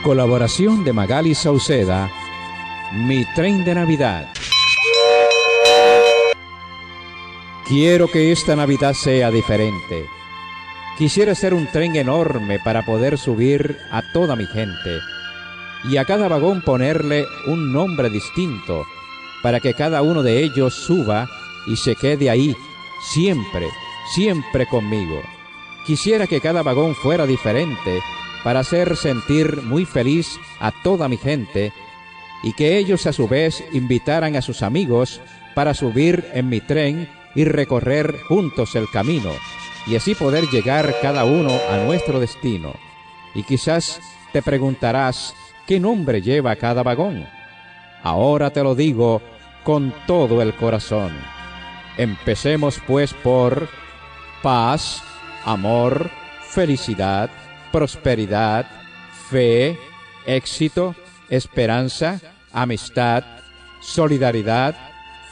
[0.09, 2.11] Colaboración de Magali Sauceda,
[2.91, 4.27] Mi tren de Navidad.
[7.67, 10.07] Quiero que esta Navidad sea diferente.
[10.97, 14.97] Quisiera ser un tren enorme para poder subir a toda mi gente
[15.83, 18.87] y a cada vagón ponerle un nombre distinto
[19.43, 21.29] para que cada uno de ellos suba
[21.67, 22.55] y se quede ahí,
[23.13, 23.67] siempre,
[24.15, 25.21] siempre conmigo.
[25.85, 28.01] Quisiera que cada vagón fuera diferente
[28.43, 31.73] para hacer sentir muy feliz a toda mi gente
[32.43, 35.21] y que ellos a su vez invitaran a sus amigos
[35.55, 39.31] para subir en mi tren y recorrer juntos el camino,
[39.85, 42.73] y así poder llegar cada uno a nuestro destino.
[43.35, 43.99] Y quizás
[44.31, 45.35] te preguntarás,
[45.67, 47.27] ¿qué nombre lleva cada vagón?
[48.03, 49.21] Ahora te lo digo
[49.63, 51.11] con todo el corazón.
[51.97, 53.67] Empecemos pues por
[54.41, 55.03] paz,
[55.45, 56.09] amor,
[56.41, 57.29] felicidad,
[57.71, 58.65] prosperidad,
[59.29, 59.77] fe,
[60.25, 60.95] éxito,
[61.29, 62.19] esperanza,
[62.51, 63.23] amistad,
[63.81, 64.75] solidaridad,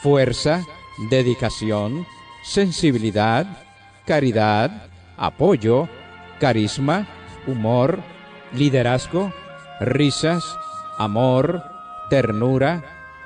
[0.02, 0.64] fuerza,
[1.10, 2.06] dedicación,
[2.44, 3.46] sensibilidad,
[4.06, 5.90] caridad, apoyo,
[6.40, 7.08] carisma,
[7.46, 8.00] humor,
[8.54, 9.34] liderazgo,
[9.80, 10.58] risas,
[10.98, 11.64] amor,
[12.10, 12.84] ternura,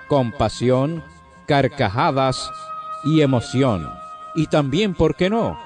[0.07, 1.03] compasión,
[1.45, 2.49] carcajadas
[3.03, 3.89] y emoción.
[4.35, 5.57] Y también, ¿por qué no?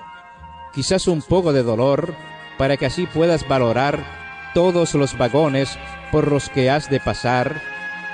[0.73, 2.13] Quizás un poco de dolor
[2.57, 4.03] para que así puedas valorar
[4.53, 5.77] todos los vagones
[6.11, 7.61] por los que has de pasar.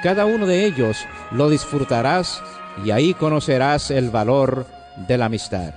[0.01, 2.41] Cada uno de ellos lo disfrutarás
[2.83, 4.65] y ahí conocerás el valor
[4.95, 5.73] de la amistad.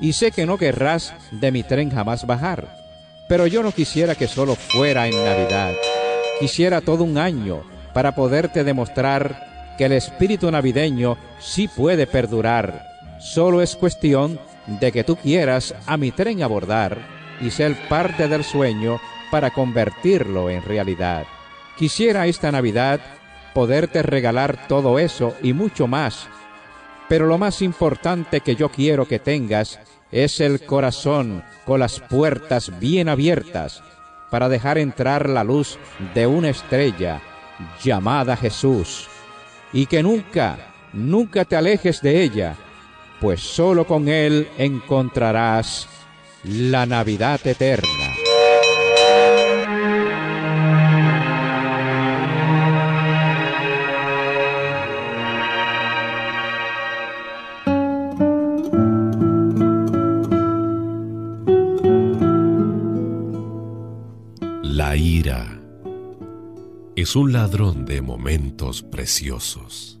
[0.00, 2.76] Y sé que no querrás de mi tren jamás bajar,
[3.28, 5.74] pero yo no quisiera que solo fuera en Navidad.
[6.40, 7.62] Quisiera todo un año
[7.92, 12.86] para poderte demostrar que el espíritu navideño sí puede perdurar.
[13.18, 18.44] Solo es cuestión de que tú quieras a mi tren abordar y ser parte del
[18.44, 21.26] sueño para convertirlo en realidad.
[21.76, 23.00] Quisiera esta Navidad
[23.54, 26.28] poderte regalar todo eso y mucho más,
[27.08, 29.80] pero lo más importante que yo quiero que tengas
[30.10, 33.82] es el corazón con las puertas bien abiertas
[34.30, 35.78] para dejar entrar la luz
[36.14, 37.20] de una estrella
[37.82, 39.08] llamada Jesús,
[39.72, 42.54] y que nunca, nunca te alejes de ella,
[43.20, 45.88] pues solo con Él encontrarás
[46.44, 47.88] la Navidad eterna.
[64.62, 65.60] La ira
[66.96, 70.00] es un ladrón de momentos preciosos.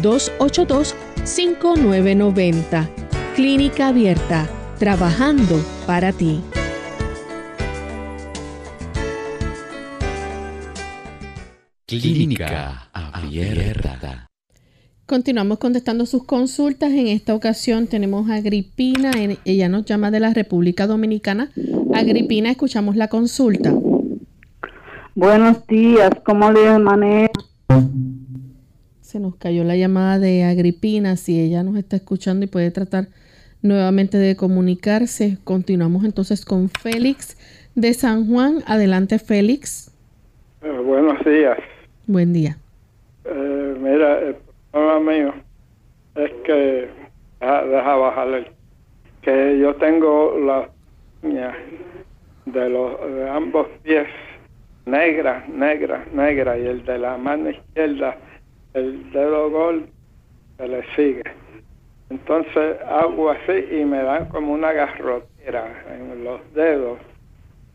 [0.00, 2.88] 787-282-5990.
[3.34, 6.40] Clínica Abierta, trabajando para ti.
[11.86, 14.28] Clínica Abierta.
[15.06, 16.92] Continuamos contestando sus consultas.
[16.92, 19.10] En esta ocasión tenemos a Agripina.
[19.44, 21.50] Ella nos llama de la República Dominicana.
[21.94, 23.74] Agripina, escuchamos la consulta.
[25.14, 27.32] Buenos días, ¿cómo le manejo?
[29.12, 31.16] Se nos cayó la llamada de Agripina.
[31.18, 33.08] Si ella nos está escuchando y puede tratar
[33.60, 37.36] nuevamente de comunicarse, continuamos entonces con Félix
[37.74, 38.60] de San Juan.
[38.66, 39.94] Adelante, Félix.
[40.62, 41.58] Eh, buenos días.
[42.06, 42.56] Buen día.
[43.26, 44.36] Eh, mira, el
[44.70, 45.34] problema mío
[46.14, 46.88] es que,
[47.38, 48.50] deja, deja bajarle,
[49.20, 50.70] que yo tengo la
[52.46, 54.06] de, los, de ambos pies
[54.86, 58.16] negra, negra, negra, y el de la mano izquierda,
[58.74, 59.88] el dedo gol,
[60.56, 61.22] se le sigue.
[62.10, 66.98] Entonces hago así y me dan como una garrotera en los dedos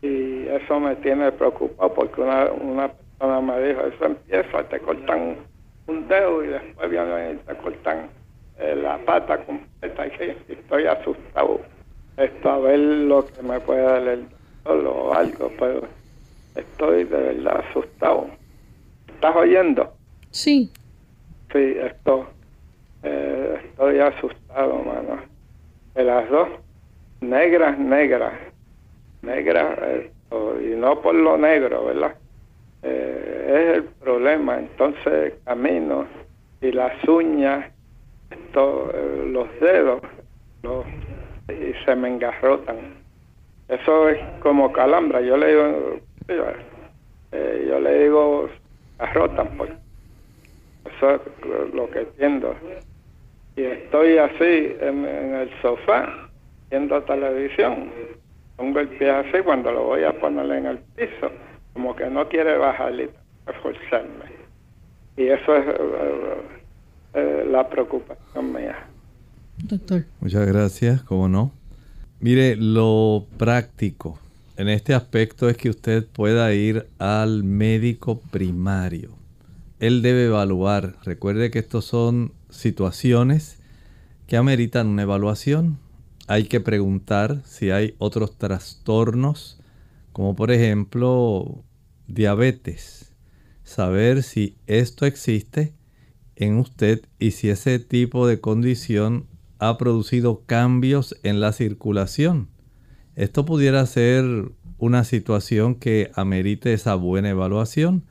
[0.00, 5.36] y eso me tiene preocupado porque una, una persona me dijo, eso empieza, te cortan
[5.88, 8.10] un dedo y después vienen te cortan
[8.58, 11.60] eh, la pata completa y estoy asustado.
[12.16, 14.26] Esto a ver lo que me puede dar el
[14.64, 15.82] o algo, pero
[16.54, 18.28] estoy de verdad asustado.
[19.08, 19.94] ¿Estás oyendo?
[20.30, 20.70] Sí.
[21.52, 22.28] Sí, esto,
[23.02, 25.22] eh, estoy asustado, mano.
[25.94, 26.48] De las dos,
[27.22, 28.34] negras, negras,
[29.22, 29.78] negras,
[30.60, 32.16] y no por lo negro, ¿verdad?
[32.82, 34.58] Eh, es el problema.
[34.58, 36.06] Entonces camino
[36.60, 37.72] y las uñas,
[38.30, 40.02] esto, eh, los dedos,
[40.62, 40.84] los,
[41.48, 43.02] y se me engarrotan.
[43.68, 45.20] Eso es como calambra.
[45.22, 46.00] Yo le digo,
[47.32, 48.48] eh, yo le digo,
[48.98, 49.87] garrotan, pues.
[50.96, 52.54] Eso es lo que entiendo.
[53.56, 56.28] Y estoy así en, en el sofá,
[56.70, 57.90] viendo televisión.
[58.56, 61.30] Pongo el pie así cuando lo voy a poner en el piso
[61.78, 63.08] como que no quiere bajar y
[63.48, 64.24] esforzarme.
[65.16, 66.34] Y eso es eh,
[67.14, 68.76] eh, la preocupación mía.
[69.58, 70.02] Doctor.
[70.18, 71.52] Muchas gracias, cómo no.
[72.18, 74.18] Mire, lo práctico
[74.56, 79.10] en este aspecto es que usted pueda ir al médico primario.
[79.80, 80.96] Él debe evaluar.
[81.04, 83.58] Recuerde que estos son situaciones
[84.26, 85.78] que ameritan una evaluación.
[86.26, 89.60] Hay que preguntar si hay otros trastornos,
[90.12, 91.64] como por ejemplo
[92.06, 93.14] diabetes.
[93.62, 95.74] Saber si esto existe
[96.36, 99.26] en usted y si ese tipo de condición
[99.58, 102.48] ha producido cambios en la circulación.
[103.16, 108.04] Esto pudiera ser una situación que amerite esa buena evaluación.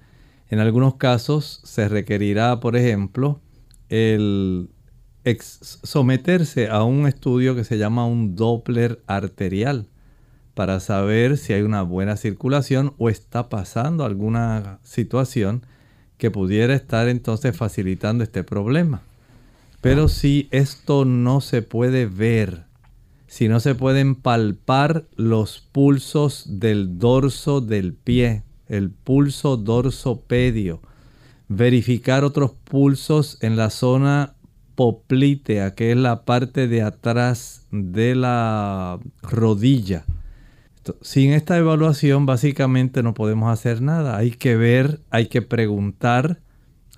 [0.49, 3.41] En algunos casos se requerirá, por ejemplo,
[3.89, 4.69] el
[5.35, 9.87] someterse a un estudio que se llama un Doppler arterial
[10.53, 15.65] para saber si hay una buena circulación o está pasando alguna situación
[16.17, 19.01] que pudiera estar entonces facilitando este problema.
[19.81, 22.63] Pero si esto no se puede ver,
[23.27, 30.81] si no se pueden palpar los pulsos del dorso del pie, el pulso dorsopedio,
[31.47, 34.35] verificar otros pulsos en la zona
[34.75, 40.05] poplitea, que es la parte de atrás de la rodilla.
[41.01, 44.17] Sin esta evaluación básicamente no podemos hacer nada.
[44.17, 46.39] Hay que ver, hay que preguntar,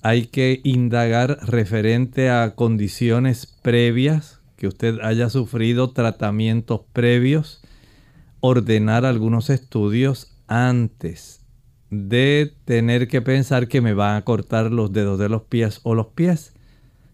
[0.02, 7.62] hay que indagar referente a condiciones previas, que usted haya sufrido tratamientos previos,
[8.42, 11.39] ordenar algunos estudios antes
[11.90, 15.96] de tener que pensar que me van a cortar los dedos de los pies o
[15.96, 16.54] los pies.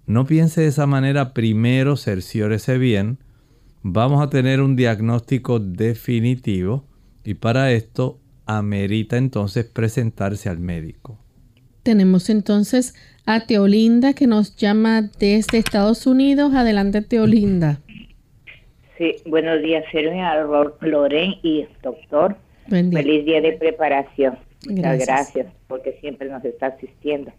[0.05, 3.19] No piense de esa manera, primero cerciórese bien
[3.87, 6.85] vamos a tener un diagnóstico definitivo
[7.23, 8.17] y para esto
[8.47, 11.19] amerita entonces presentarse al médico.
[11.83, 12.95] Tenemos entonces
[13.27, 16.55] a Teolinda que nos llama desde Estados Unidos.
[16.55, 17.79] Adelante, Teolinda.
[18.97, 20.47] Sí, buenos días, señora
[20.81, 22.37] Loren y doctor.
[22.67, 24.39] Feliz día de preparación.
[24.67, 25.47] Muchas gracias.
[25.67, 27.31] porque siempre nos está asistiendo.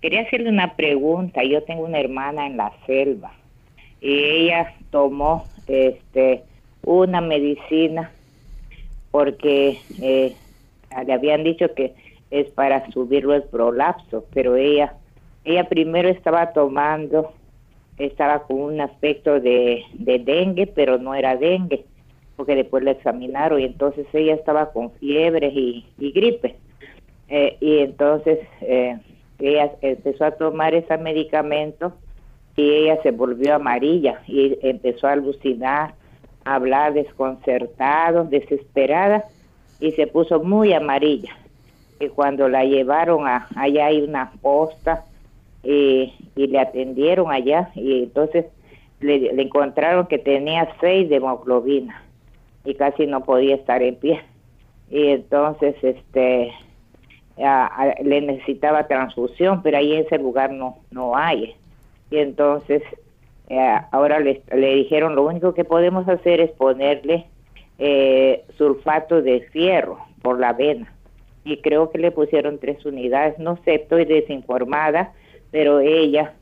[0.00, 1.42] Quería hacerle una pregunta.
[1.44, 3.32] Yo tengo una hermana en la selva
[4.00, 6.42] y ella tomó este
[6.82, 8.10] una medicina
[9.10, 10.34] porque eh,
[11.06, 11.94] le habían dicho que
[12.30, 14.94] es para subirlo el prolapso, pero ella
[15.44, 17.32] ella primero estaba tomando,
[17.98, 21.84] estaba con un aspecto de, dengue, pero no era dengue,
[22.40, 26.56] porque después la examinaron y entonces ella estaba con fiebre y, gripe.
[27.28, 28.98] Eh, y entonces eh,
[29.38, 31.92] ella empezó a tomar ese medicamento
[32.56, 35.92] y ella se volvió amarilla y empezó a alucinar,
[36.46, 39.26] a hablar desconcertado, desesperada
[39.78, 41.36] y se puso muy amarilla.
[42.00, 45.04] Y cuando la llevaron a, allá hay una posta
[45.62, 48.46] y, le atendieron allá y entonces
[49.00, 52.06] le, encontraron que tenía seis de hemoglobina
[52.64, 54.20] y casi no podía estar en pie.
[54.90, 56.52] Y entonces este
[58.02, 61.56] le necesitaba transfusión, pero ahí en ese lugar no, no hay
[62.10, 62.82] y entonces
[63.48, 67.26] eh, ahora le, le, dijeron lo único que podemos hacer es ponerle
[67.78, 70.92] eh, sulfato de fierro por la vena
[71.44, 75.12] y creo que le pusieron tres unidades, no sé, estoy desinformada,
[75.50, 76.34] pero ella,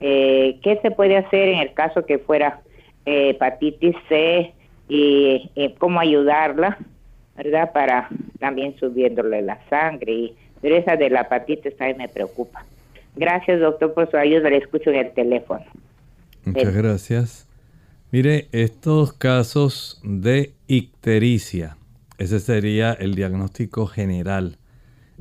[0.00, 2.62] eh, ¿qué se puede hacer en el caso que fuera
[3.04, 4.54] hepatitis C
[4.88, 6.78] y cómo ayudarla,
[7.36, 7.72] verdad?
[7.72, 8.08] Para
[8.38, 12.64] también subiéndole la sangre, y, pero esa de la hepatitis también me preocupa.
[13.16, 14.50] Gracias, doctor, por su ayuda.
[14.50, 15.64] Le escucho en el teléfono.
[16.44, 17.48] Muchas gracias.
[18.12, 21.76] Mire, estos casos de ictericia,
[22.18, 24.58] ese sería el diagnóstico general.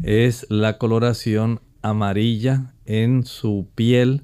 [0.04, 4.22] Es la coloración amarilla en su piel,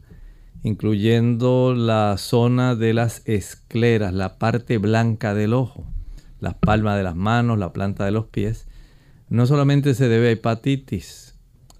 [0.63, 5.85] incluyendo la zona de las escleras, la parte blanca del ojo,
[6.39, 8.67] las palmas de las manos, la planta de los pies.
[9.29, 11.31] No solamente se debe a hepatitis,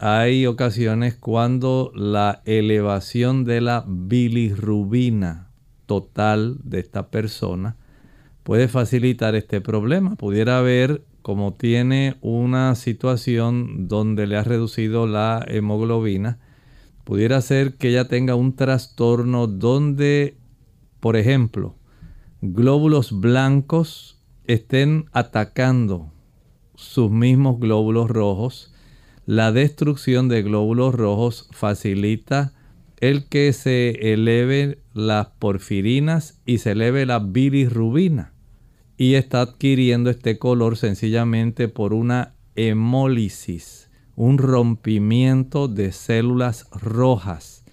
[0.03, 5.51] hay ocasiones cuando la elevación de la bilirrubina
[5.85, 7.75] total de esta persona
[8.41, 10.15] puede facilitar este problema.
[10.15, 16.39] Pudiera haber, como tiene una situación donde le ha reducido la hemoglobina,
[17.03, 20.37] pudiera ser que ella tenga un trastorno donde,
[20.99, 21.75] por ejemplo,
[22.41, 26.11] glóbulos blancos estén atacando
[26.75, 28.71] sus mismos glóbulos rojos
[29.25, 32.53] la destrucción de glóbulos rojos facilita
[32.99, 38.33] el que se eleve las porfirinas y se eleve la bilirrubina.
[38.97, 43.80] Y está adquiriendo este color sencillamente por una hemólisis,
[44.15, 47.63] un rompimiento de células rojas.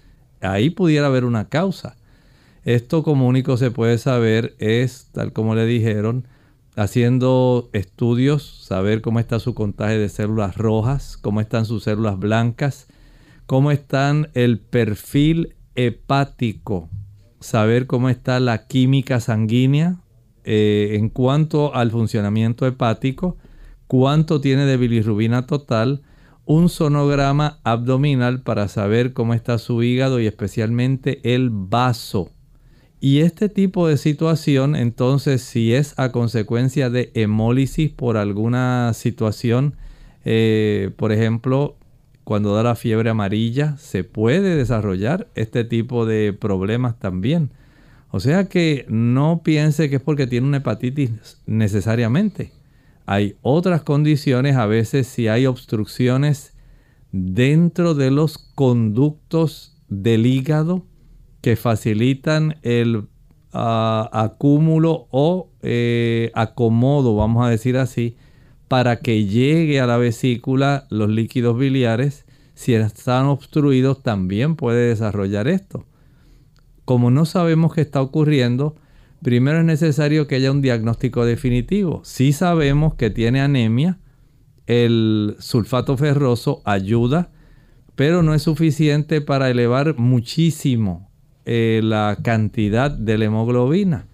[0.41, 1.97] Ahí pudiera haber una causa.
[2.63, 6.27] Esto como único se puede saber es, tal como le dijeron,
[6.75, 12.87] haciendo estudios, saber cómo está su contagio de células rojas, cómo están sus células blancas,
[13.45, 16.89] cómo están el perfil hepático,
[17.39, 19.97] saber cómo está la química sanguínea
[20.43, 23.37] eh, en cuanto al funcionamiento hepático,
[23.87, 26.01] cuánto tiene de bilirrubina total,
[26.49, 32.31] un sonograma abdominal para saber cómo está su hígado y especialmente el vaso
[33.01, 39.75] y este tipo de situación, entonces, si es a consecuencia de hemólisis por alguna situación,
[40.25, 41.77] eh, por ejemplo,
[42.25, 47.51] cuando da la fiebre amarilla, se puede desarrollar este tipo de problemas también.
[48.11, 52.51] O sea que no piense que es porque tiene una hepatitis necesariamente.
[53.11, 56.53] Hay otras condiciones, a veces si hay obstrucciones
[57.11, 60.85] dentro de los conductos del hígado,
[61.41, 63.07] que facilitan el
[63.51, 68.15] ah, acúmulo o eh, acomodo, vamos a decir así,
[68.67, 72.27] para que llegue a la vesícula los líquidos biliares.
[72.53, 75.87] Si están obstruidos, también puede desarrollar esto.
[76.85, 78.75] Como no sabemos qué está ocurriendo,
[79.21, 82.01] primero es necesario que haya un diagnóstico definitivo.
[82.03, 83.99] Si sabemos que tiene anemia,
[84.67, 87.31] el sulfato ferroso ayuda,
[87.95, 91.09] pero no es suficiente para elevar muchísimo
[91.45, 94.07] eh, la cantidad de la hemoglobina.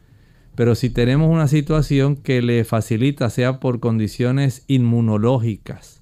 [0.55, 6.01] Pero si tenemos una situación que le facilita, sea por condiciones inmunológicas,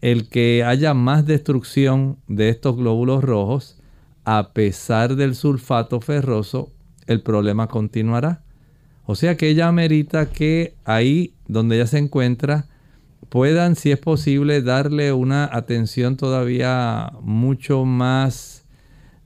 [0.00, 3.80] el que haya más destrucción de estos glóbulos rojos,
[4.24, 6.72] a pesar del sulfato ferroso,
[7.06, 8.42] el problema continuará.
[9.04, 12.66] O sea que ella amerita que ahí donde ella se encuentra
[13.28, 18.64] puedan, si es posible, darle una atención todavía mucho más,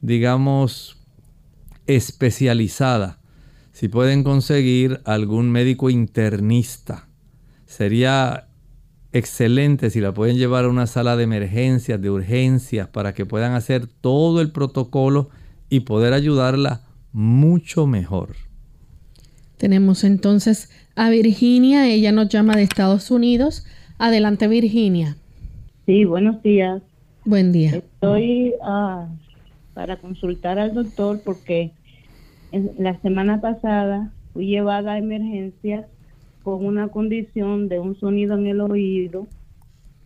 [0.00, 0.98] digamos,
[1.86, 3.20] especializada.
[3.72, 7.08] Si pueden conseguir algún médico internista,
[7.66, 8.48] sería
[9.12, 13.54] excelente si la pueden llevar a una sala de emergencias, de urgencias, para que puedan
[13.54, 15.30] hacer todo el protocolo
[15.68, 18.36] y poder ayudarla mucho mejor.
[19.56, 23.66] Tenemos entonces a Virginia, ella nos llama de Estados Unidos.
[23.98, 25.16] Adelante Virginia.
[25.86, 26.82] Sí, buenos días.
[27.24, 27.76] Buen día.
[27.76, 29.08] Estoy ah,
[29.74, 31.72] para consultar al doctor porque
[32.78, 35.86] la semana pasada fui llevada a emergencias
[36.42, 39.26] con una condición de un sonido en el oído,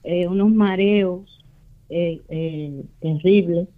[0.02, 1.44] eh, unos mareos
[1.88, 3.68] eh, eh, terribles,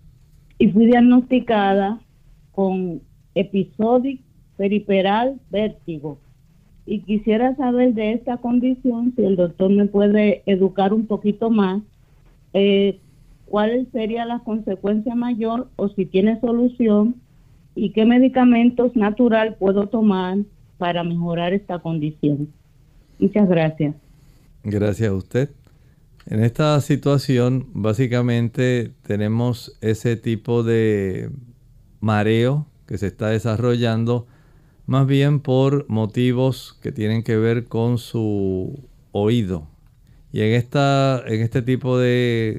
[0.59, 2.01] y fui diagnosticada
[2.53, 3.03] con
[3.37, 4.23] episódico
[4.57, 6.19] periperal vértigo.
[6.87, 11.83] Y quisiera saber de esta condición, si el doctor me puede educar un poquito más,
[13.45, 17.17] cuál sería la consecuencia mayor o si tiene solución
[17.75, 20.39] y qué medicamentos natural puedo tomar
[20.79, 22.49] para mejorar esta condición.
[23.19, 23.95] Muchas gracias.
[24.63, 25.51] Gracias a usted.
[26.29, 31.31] En esta situación, básicamente tenemos ese tipo de
[32.01, 34.27] mareo que se está desarrollando
[34.87, 39.69] más bien por motivos que tienen que ver con su oído.
[40.33, 42.59] Y en, esta, en este tipo de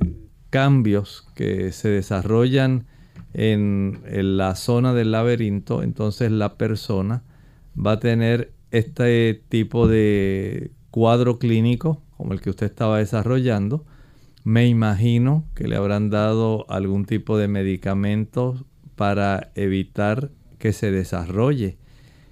[0.49, 2.85] cambios que se desarrollan
[3.33, 4.01] en,
[4.37, 7.23] la zona del laberinto, entonces la persona
[7.77, 13.85] va a tener este tipo de cuadro clínico como el que usted estaba desarrollando.
[14.43, 18.65] Me imagino que le habrán dado algún tipo de medicamento
[18.97, 21.77] para evitar que se desarrolle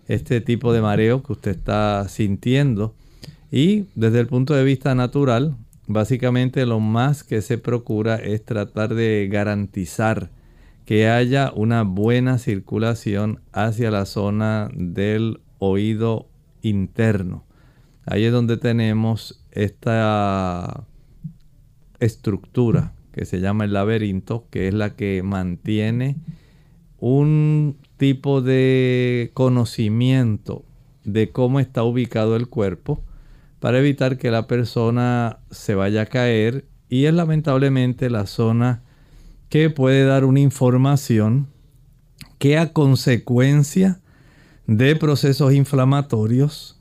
[0.07, 2.93] este tipo de mareo que usted está sintiendo.
[3.51, 5.55] Y desde el punto de vista natural,
[5.87, 10.31] básicamente lo más que se procura es tratar de garantizar
[10.85, 16.27] que haya una buena circulación hacia la zona del oído
[16.61, 17.45] interno.
[18.05, 20.85] Ahí es donde tenemos esta
[21.99, 26.17] estructura que se llama el laberinto, que es la que mantiene
[26.99, 30.63] un tipo de conocimiento
[31.03, 33.03] de cómo está ubicado el cuerpo
[33.59, 38.83] para evitar que la persona se vaya a caer y es lamentablemente la zona
[39.49, 41.47] que puede dar una información
[42.39, 43.99] que a consecuencia
[44.67, 46.79] de procesos inflamatorios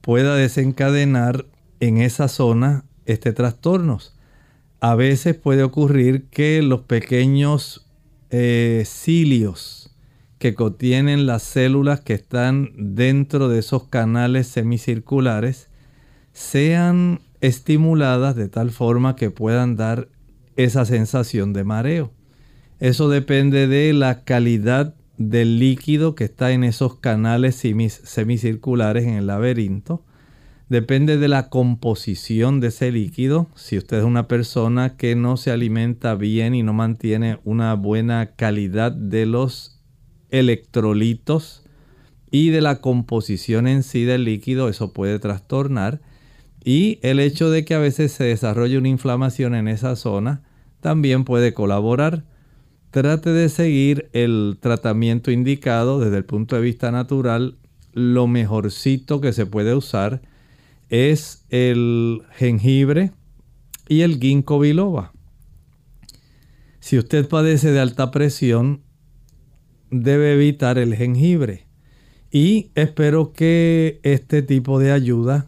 [0.00, 1.46] pueda desencadenar
[1.80, 4.14] en esa zona este trastornos.
[4.80, 7.86] A veces puede ocurrir que los pequeños
[8.32, 9.94] cilios
[10.38, 15.68] que contienen las células que están dentro de esos canales semicirculares
[16.32, 20.08] sean estimuladas de tal forma que puedan dar
[20.56, 22.12] esa sensación de mareo.
[22.80, 29.26] Eso depende de la calidad del líquido que está en esos canales semicirculares en el
[29.28, 30.04] laberinto.
[30.68, 33.48] Depende de la composición de ese líquido.
[33.54, 38.34] Si usted es una persona que no se alimenta bien y no mantiene una buena
[38.36, 39.82] calidad de los
[40.30, 41.62] electrolitos
[42.30, 46.00] y de la composición en sí del líquido, eso puede trastornar.
[46.64, 50.42] Y el hecho de que a veces se desarrolle una inflamación en esa zona
[50.80, 52.24] también puede colaborar.
[52.90, 57.56] Trate de seguir el tratamiento indicado desde el punto de vista natural.
[57.92, 60.22] Lo mejorcito que se puede usar
[60.92, 63.12] es el jengibre
[63.88, 65.12] y el ginkgo biloba.
[66.80, 68.82] Si usted padece de alta presión,
[69.90, 71.66] debe evitar el jengibre.
[72.30, 75.46] Y espero que este tipo de ayuda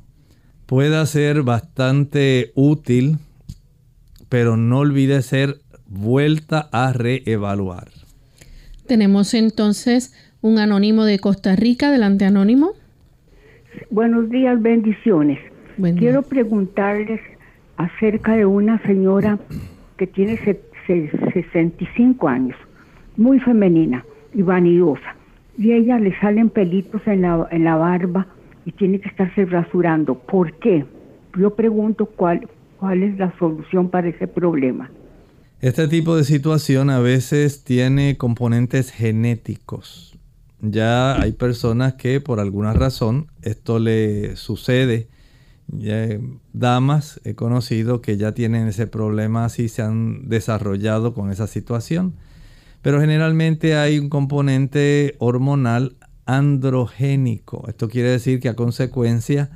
[0.64, 3.18] pueda ser bastante útil,
[4.30, 7.90] pero no olvide ser vuelta a reevaluar.
[8.86, 11.88] Tenemos entonces un anónimo de Costa Rica.
[11.88, 12.72] Adelante, anónimo.
[13.90, 15.38] Buenos días, bendiciones.
[15.98, 17.20] Quiero preguntarles
[17.76, 19.38] acerca de una señora
[19.96, 20.38] que tiene
[20.86, 22.56] 65 años,
[23.16, 25.16] muy femenina y vanidosa.
[25.56, 28.26] Y a ella le salen pelitos en la, en la barba
[28.64, 30.14] y tiene que estarse rasurando.
[30.14, 30.84] ¿Por qué?
[31.38, 32.48] Yo pregunto cuál,
[32.78, 34.90] cuál es la solución para ese problema.
[35.60, 40.13] Este tipo de situación a veces tiene componentes genéticos
[40.70, 45.08] ya hay personas que por alguna razón esto le sucede.
[46.52, 52.14] damas he conocido que ya tienen ese problema así se han desarrollado con esa situación.
[52.82, 55.96] Pero generalmente hay un componente hormonal
[56.26, 57.64] androgénico.
[57.68, 59.50] Esto quiere decir que a consecuencia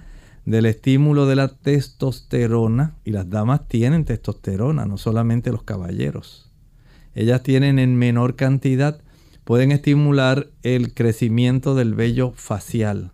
[0.46, 6.50] del estímulo de la testosterona, y las damas tienen testosterona, no solamente los caballeros.
[7.14, 9.02] Ellas tienen en menor cantidad
[9.48, 13.12] pueden estimular el crecimiento del vello facial.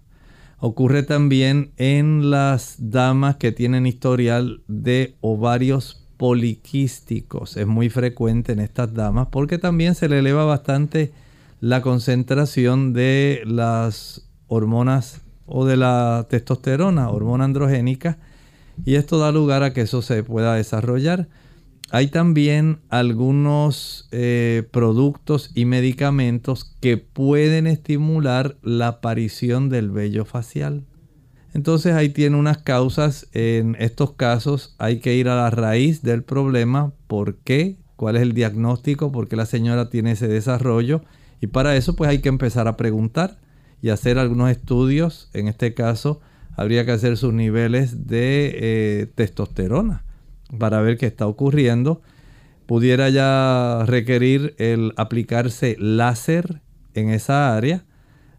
[0.59, 7.57] Ocurre también en las damas que tienen historial de ovarios poliquísticos.
[7.57, 11.13] Es muy frecuente en estas damas porque también se le eleva bastante
[11.61, 18.19] la concentración de las hormonas o de la testosterona, hormona androgénica,
[18.85, 21.29] y esto da lugar a que eso se pueda desarrollar.
[21.91, 30.85] Hay también algunos eh, productos y medicamentos que pueden estimular la aparición del vello facial.
[31.53, 33.29] Entonces ahí tiene unas causas.
[33.33, 36.93] En estos casos hay que ir a la raíz del problema.
[37.07, 37.77] ¿Por qué?
[37.97, 39.13] ¿Cuál es el diagnóstico?
[39.13, 41.03] ¿Por qué la señora tiene ese desarrollo?
[41.41, 43.39] Y para eso pues hay que empezar a preguntar
[43.83, 45.31] y hacer algunos estudios.
[45.33, 46.21] En este caso
[46.57, 50.05] habría que hacer sus niveles de eh, testosterona
[50.59, 52.03] para ver qué está ocurriendo.
[52.67, 56.61] Pudiera ya requerir el aplicarse láser
[56.95, 57.85] en esa área.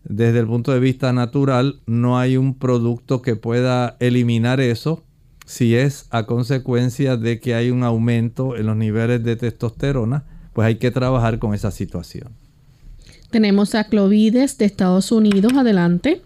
[0.04, 5.04] Desde el punto de vista natural, no hay un producto que pueda eliminar eso
[5.46, 10.66] si es a consecuencia de que hay un aumento en los niveles de testosterona, pues
[10.66, 12.30] hay que trabajar con esa situación.
[13.30, 15.54] Tenemos a Clovides de Estados Unidos.
[15.54, 16.22] Adelante.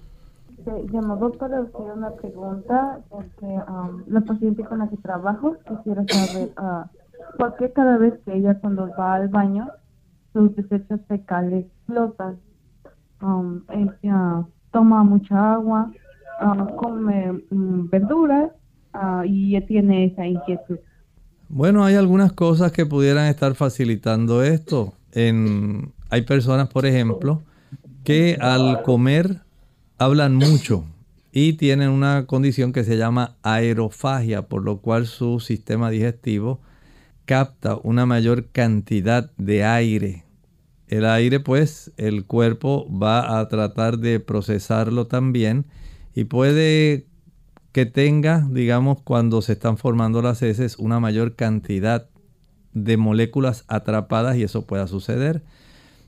[0.91, 6.51] Llamado para hacer una pregunta, porque um, la paciente con la que trabajo quisiera saber
[6.57, 9.67] uh, por qué cada vez que ella cuando va al baño
[10.33, 12.37] sus desechos fecales flotan.
[13.21, 15.91] Um, ella toma mucha agua,
[16.41, 18.51] uh, come um, verduras
[18.93, 20.79] uh, y tiene esa inquietud.
[21.49, 24.93] Bueno, hay algunas cosas que pudieran estar facilitando esto.
[25.11, 27.41] En, hay personas, por ejemplo,
[28.03, 29.41] que al comer
[29.99, 30.85] hablan mucho
[31.31, 36.61] y tienen una condición que se llama aerofagia, por lo cual su sistema digestivo
[37.25, 40.23] capta una mayor cantidad de aire.
[40.87, 45.65] El aire, pues, el cuerpo va a tratar de procesarlo también
[46.15, 47.05] y puede
[47.73, 52.09] que tenga, digamos, cuando se están formando las heces, una mayor cantidad
[52.73, 55.43] de moléculas atrapadas y eso pueda suceder.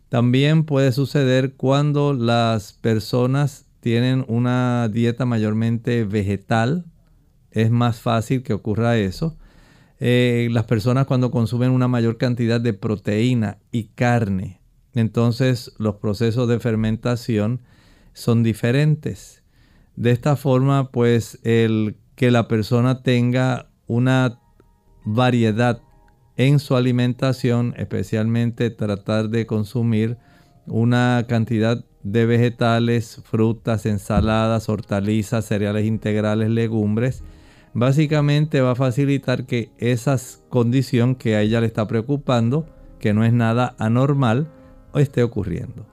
[0.09, 6.85] También puede suceder cuando las personas tienen una dieta mayormente vegetal,
[7.49, 9.37] es más fácil que ocurra eso.
[9.99, 14.61] Eh, las personas cuando consumen una mayor cantidad de proteína y carne,
[14.93, 17.61] entonces los procesos de fermentación
[18.13, 19.43] son diferentes.
[19.95, 24.39] De esta forma, pues el que la persona tenga una
[25.03, 25.81] variedad
[26.37, 30.17] en su alimentación, especialmente tratar de consumir
[30.65, 37.23] una cantidad de vegetales, frutas, ensaladas, hortalizas, cereales integrales, legumbres,
[37.73, 40.17] básicamente va a facilitar que esa
[40.49, 42.65] condición que a ella le está preocupando,
[42.99, 44.47] que no es nada anormal,
[44.95, 45.85] esté ocurriendo.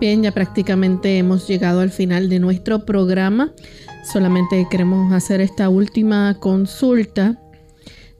[0.00, 3.52] Bien, ya prácticamente hemos llegado al final de nuestro programa.
[4.04, 7.40] Solamente queremos hacer esta última consulta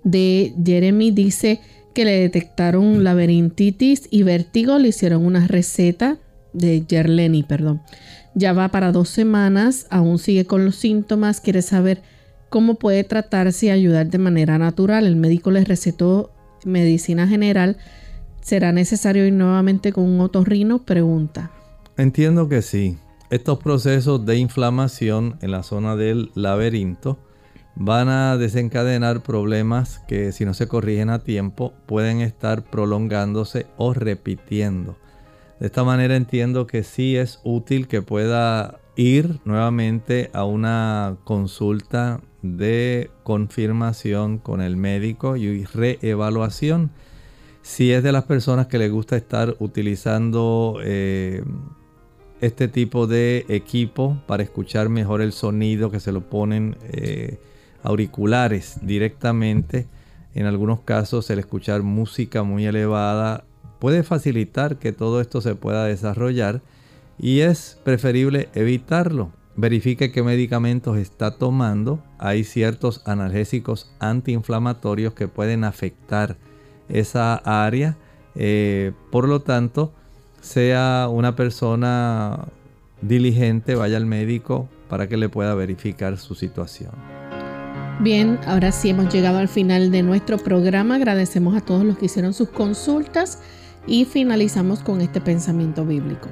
[0.02, 1.10] de Jeremy.
[1.10, 1.60] Dice
[1.94, 4.78] que le detectaron laberintitis y vértigo.
[4.78, 6.18] Le hicieron una receta
[6.54, 7.82] de Yerleni, perdón.
[8.34, 11.40] Ya va para dos semanas, aún sigue con los síntomas.
[11.40, 12.02] Quiere saber
[12.48, 15.06] cómo puede tratarse y ayudar de manera natural.
[15.06, 16.30] El médico le recetó
[16.64, 17.76] medicina general.
[18.40, 20.84] ¿Será necesario ir nuevamente con un otorrino?
[20.84, 21.50] Pregunta.
[21.96, 22.96] Entiendo que sí.
[23.30, 27.18] Estos procesos de inflamación en la zona del laberinto
[27.76, 33.94] van a desencadenar problemas que si no se corrigen a tiempo pueden estar prolongándose o
[33.94, 34.96] repitiendo.
[35.60, 42.20] De esta manera entiendo que sí es útil que pueda ir nuevamente a una consulta
[42.42, 46.90] de confirmación con el médico y reevaluación.
[47.62, 51.42] Si es de las personas que le gusta estar utilizando eh,
[52.40, 57.38] este tipo de equipo para escuchar mejor el sonido que se lo ponen eh,
[57.82, 59.86] auriculares directamente.
[60.34, 63.44] En algunos casos el escuchar música muy elevada
[63.84, 66.62] puede facilitar que todo esto se pueda desarrollar
[67.18, 69.30] y es preferible evitarlo.
[69.56, 72.02] Verifique qué medicamentos está tomando.
[72.16, 76.38] Hay ciertos analgésicos antiinflamatorios que pueden afectar
[76.88, 77.98] esa área.
[78.36, 79.92] Eh, por lo tanto,
[80.40, 82.46] sea una persona
[83.02, 86.92] diligente, vaya al médico para que le pueda verificar su situación.
[88.00, 90.94] Bien, ahora sí hemos llegado al final de nuestro programa.
[90.94, 93.42] Agradecemos a todos los que hicieron sus consultas
[93.86, 96.28] y finalizamos con este pensamiento bíblico.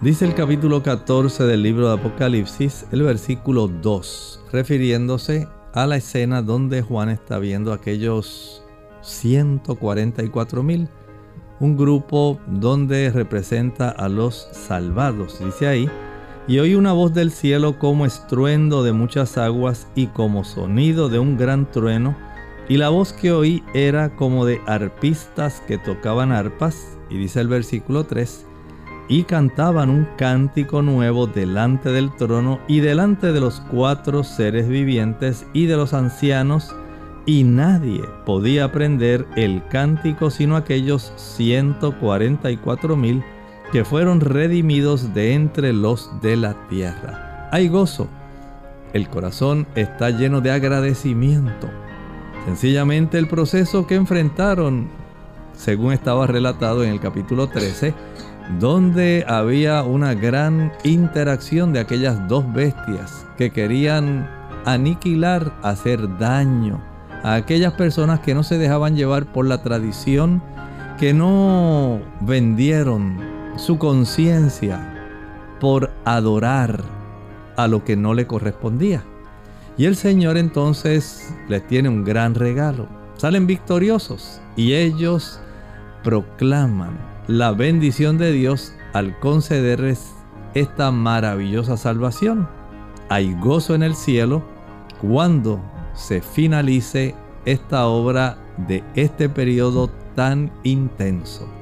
[0.00, 6.42] Dice el capítulo 14 del libro de Apocalipsis, el versículo 2, refiriéndose a la escena
[6.42, 8.62] donde Juan está viendo aquellos
[9.02, 10.88] 144 mil
[11.62, 15.88] un grupo donde representa a los salvados, dice ahí,
[16.48, 21.20] y oí una voz del cielo como estruendo de muchas aguas y como sonido de
[21.20, 22.16] un gran trueno,
[22.72, 27.48] y la voz que oí era como de arpistas que tocaban arpas, y dice el
[27.48, 28.46] versículo 3,
[29.10, 35.46] y cantaban un cántico nuevo delante del trono y delante de los cuatro seres vivientes
[35.52, 36.74] y de los ancianos,
[37.26, 43.22] y nadie podía aprender el cántico sino aquellos 144 mil
[43.70, 47.50] que fueron redimidos de entre los de la tierra.
[47.52, 48.08] Hay gozo.
[48.94, 51.68] El corazón está lleno de agradecimiento.
[52.44, 54.88] Sencillamente el proceso que enfrentaron,
[55.56, 57.94] según estaba relatado en el capítulo 13,
[58.58, 64.28] donde había una gran interacción de aquellas dos bestias que querían
[64.64, 66.80] aniquilar, hacer daño
[67.22, 70.42] a aquellas personas que no se dejaban llevar por la tradición,
[70.98, 73.18] que no vendieron
[73.56, 74.88] su conciencia
[75.60, 76.82] por adorar
[77.56, 79.04] a lo que no le correspondía.
[79.76, 82.86] Y el Señor entonces les tiene un gran regalo.
[83.16, 85.40] Salen victoriosos y ellos
[86.02, 86.98] proclaman
[87.28, 90.12] la bendición de Dios al concederles
[90.54, 92.48] esta maravillosa salvación.
[93.08, 94.42] Hay gozo en el cielo
[95.00, 95.60] cuando
[95.94, 97.14] se finalice
[97.44, 101.61] esta obra de este periodo tan intenso.